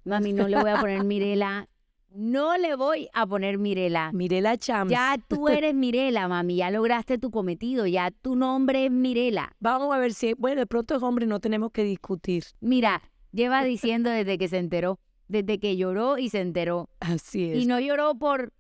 Mami, 0.03 0.33
no 0.33 0.47
le 0.47 0.59
voy 0.59 0.71
a 0.71 0.79
poner 0.79 1.03
Mirela. 1.03 1.67
No 2.15 2.57
le 2.57 2.75
voy 2.75 3.09
a 3.13 3.27
poner 3.27 3.57
Mirela. 3.57 4.11
Mirela 4.13 4.57
Chams. 4.57 4.89
Ya 4.89 5.17
tú 5.27 5.47
eres 5.49 5.75
Mirela, 5.75 6.29
mami. 6.29 6.55
Ya 6.55 6.71
lograste 6.71 7.17
tu 7.17 7.29
cometido. 7.29 7.85
Ya 7.87 8.09
tu 8.09 8.37
nombre 8.37 8.85
es 8.85 8.91
Mirela. 8.91 9.53
Vamos 9.59 9.93
a 9.93 9.97
ver 9.97 10.13
si, 10.13 10.33
bueno, 10.33 10.61
de 10.61 10.65
pronto 10.65 10.95
es 10.95 11.03
hombre, 11.03 11.25
no 11.25 11.41
tenemos 11.41 11.71
que 11.71 11.83
discutir. 11.83 12.45
Mira, 12.61 13.01
lleva 13.31 13.63
diciendo 13.65 14.09
desde 14.09 14.37
que 14.37 14.47
se 14.47 14.59
enteró, 14.59 14.99
desde 15.27 15.59
que 15.59 15.75
lloró 15.75 16.17
y 16.17 16.29
se 16.29 16.39
enteró. 16.39 16.89
Así 17.01 17.51
es. 17.51 17.61
Y 17.61 17.65
no 17.65 17.81
lloró 17.81 18.15
por 18.15 18.53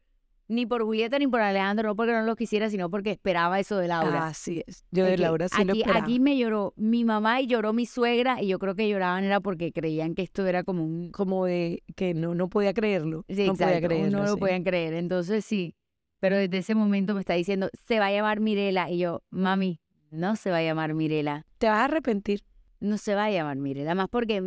ni 0.47 0.65
por 0.65 0.83
Julieta 0.83 1.17
ni 1.19 1.27
por 1.27 1.41
Alejandro, 1.41 1.89
no 1.89 1.95
porque 1.95 2.13
no 2.13 2.23
lo 2.23 2.35
quisiera, 2.35 2.69
sino 2.69 2.89
porque 2.89 3.11
esperaba 3.11 3.59
eso 3.59 3.77
de 3.77 3.87
Laura. 3.87 4.27
Así 4.27 4.63
es. 4.65 4.85
Yo 4.91 5.05
de 5.05 5.17
Laura 5.17 5.47
sí 5.49 5.55
aquí, 5.55 5.65
lo 5.65 5.73
esperaba. 5.73 5.99
Aquí 5.99 6.19
me 6.19 6.37
lloró 6.37 6.73
mi 6.75 7.03
mamá 7.03 7.41
y 7.41 7.47
lloró 7.47 7.73
mi 7.73 7.85
suegra, 7.85 8.41
y 8.41 8.47
yo 8.47 8.59
creo 8.59 8.75
que 8.75 8.87
lloraban 8.87 9.23
era 9.23 9.39
porque 9.39 9.71
creían 9.71 10.15
que 10.15 10.21
esto 10.21 10.45
era 10.45 10.63
como 10.63 10.83
un... 10.83 11.11
Como 11.11 11.45
de 11.45 11.83
que 11.95 12.13
no, 12.13 12.35
no 12.35 12.49
podía 12.49 12.73
creerlo. 12.73 13.25
Sí, 13.29 13.47
no 13.47 13.55
podía 13.55 13.81
creerlo. 13.81 14.19
No 14.19 14.25
lo 14.25 14.37
podían 14.37 14.63
creer. 14.63 14.93
Entonces 14.93 15.45
sí. 15.45 15.75
Pero 16.19 16.37
desde 16.37 16.57
ese 16.57 16.75
momento 16.75 17.13
me 17.13 17.19
está 17.19 17.33
diciendo, 17.33 17.69
se 17.87 17.99
va 17.99 18.07
a 18.07 18.11
llamar 18.11 18.39
Mirela. 18.39 18.89
Y 18.89 18.99
yo, 18.99 19.21
mami, 19.29 19.81
no 20.11 20.35
se 20.35 20.49
va 20.49 20.57
a 20.57 20.63
llamar 20.63 20.93
Mirela. 20.93 21.45
Te 21.57 21.67
vas 21.67 21.77
a 21.77 21.85
arrepentir. 21.85 22.43
No 22.79 22.97
se 22.97 23.15
va 23.15 23.25
a 23.25 23.31
llamar 23.31 23.57
Mirela, 23.57 23.95
más 23.95 24.09
porque 24.09 24.41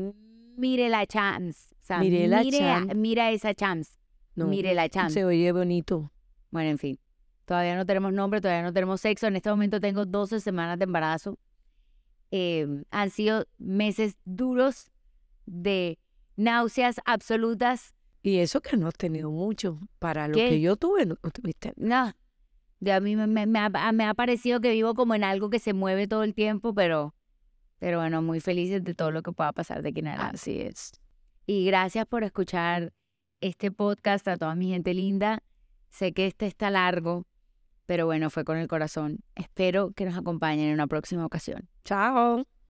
Mirela 0.56 1.06
Chance. 1.06 1.74
O 1.74 1.84
sea, 1.88 1.98
Mirela 1.98 2.42
mire, 2.42 2.58
Chance. 2.58 2.94
Mira 2.94 3.30
esa 3.30 3.54
chance. 3.54 3.97
No, 4.38 4.46
Mirela 4.46 4.88
Chance. 4.88 5.14
Se 5.14 5.24
oye 5.24 5.52
bonito. 5.52 6.10
Bueno, 6.50 6.70
en 6.70 6.78
fin, 6.78 6.98
todavía 7.44 7.76
no 7.76 7.84
tenemos 7.84 8.12
nombre, 8.12 8.40
todavía 8.40 8.62
no 8.62 8.72
tenemos 8.72 9.00
sexo. 9.00 9.26
En 9.26 9.36
este 9.36 9.50
momento 9.50 9.80
tengo 9.80 10.06
12 10.06 10.40
semanas 10.40 10.78
de 10.78 10.84
embarazo. 10.84 11.38
Em, 12.30 12.84
han 12.90 13.10
sido 13.10 13.46
meses 13.58 14.16
duros 14.24 14.90
de 15.46 15.98
náuseas 16.36 17.00
absolutas. 17.04 17.94
Y 18.22 18.38
eso 18.38 18.60
que 18.60 18.76
no 18.76 18.88
has 18.88 18.94
tenido 18.94 19.30
mucho. 19.30 19.80
Para 19.98 20.28
lo 20.28 20.34
que 20.34 20.60
yo 20.60 20.76
tuve, 20.76 21.06
no, 21.06 21.16
tuviste. 21.16 21.72
No. 21.76 22.12
De 22.80 22.92
a 22.92 23.00
mí 23.00 23.16
me, 23.16 23.26
me, 23.26 23.46
me, 23.46 23.58
ha, 23.58 23.92
me, 23.92 24.04
ha, 24.04 24.14
parecido 24.14 24.60
que 24.60 24.70
vivo 24.70 24.94
como 24.94 25.14
en 25.14 25.24
algo 25.24 25.50
que 25.50 25.58
se 25.58 25.72
mueve 25.72 26.06
todo 26.06 26.22
el 26.22 26.34
tiempo, 26.34 26.74
pero, 26.74 27.14
pero 27.78 27.98
bueno, 27.98 28.22
muy 28.22 28.40
felices 28.40 28.84
de 28.84 28.94
todo 28.94 29.10
lo 29.10 29.22
que 29.22 29.32
pueda 29.32 29.52
pasar 29.52 29.82
de 29.82 29.88
aquí 29.88 30.00
en 30.00 30.08
adelante. 30.08 30.36
Así 30.36 30.60
es. 30.60 30.92
Y 31.46 31.64
gracias 31.64 32.06
por 32.06 32.22
escuchar 32.22 32.92
este 33.40 33.70
podcast 33.70 34.26
a 34.28 34.36
toda 34.36 34.54
mi 34.54 34.68
gente 34.70 34.94
linda. 34.94 35.42
Sé 35.90 36.12
que 36.12 36.26
este 36.26 36.46
está 36.46 36.70
largo, 36.70 37.26
pero 37.86 38.06
bueno, 38.06 38.30
fue 38.30 38.44
con 38.44 38.58
el 38.58 38.68
corazón. 38.68 39.20
Espero 39.34 39.92
que 39.92 40.04
nos 40.04 40.16
acompañen 40.16 40.68
en 40.68 40.74
una 40.74 40.86
próxima 40.86 41.24
ocasión. 41.24 41.68
Chao. 41.84 42.57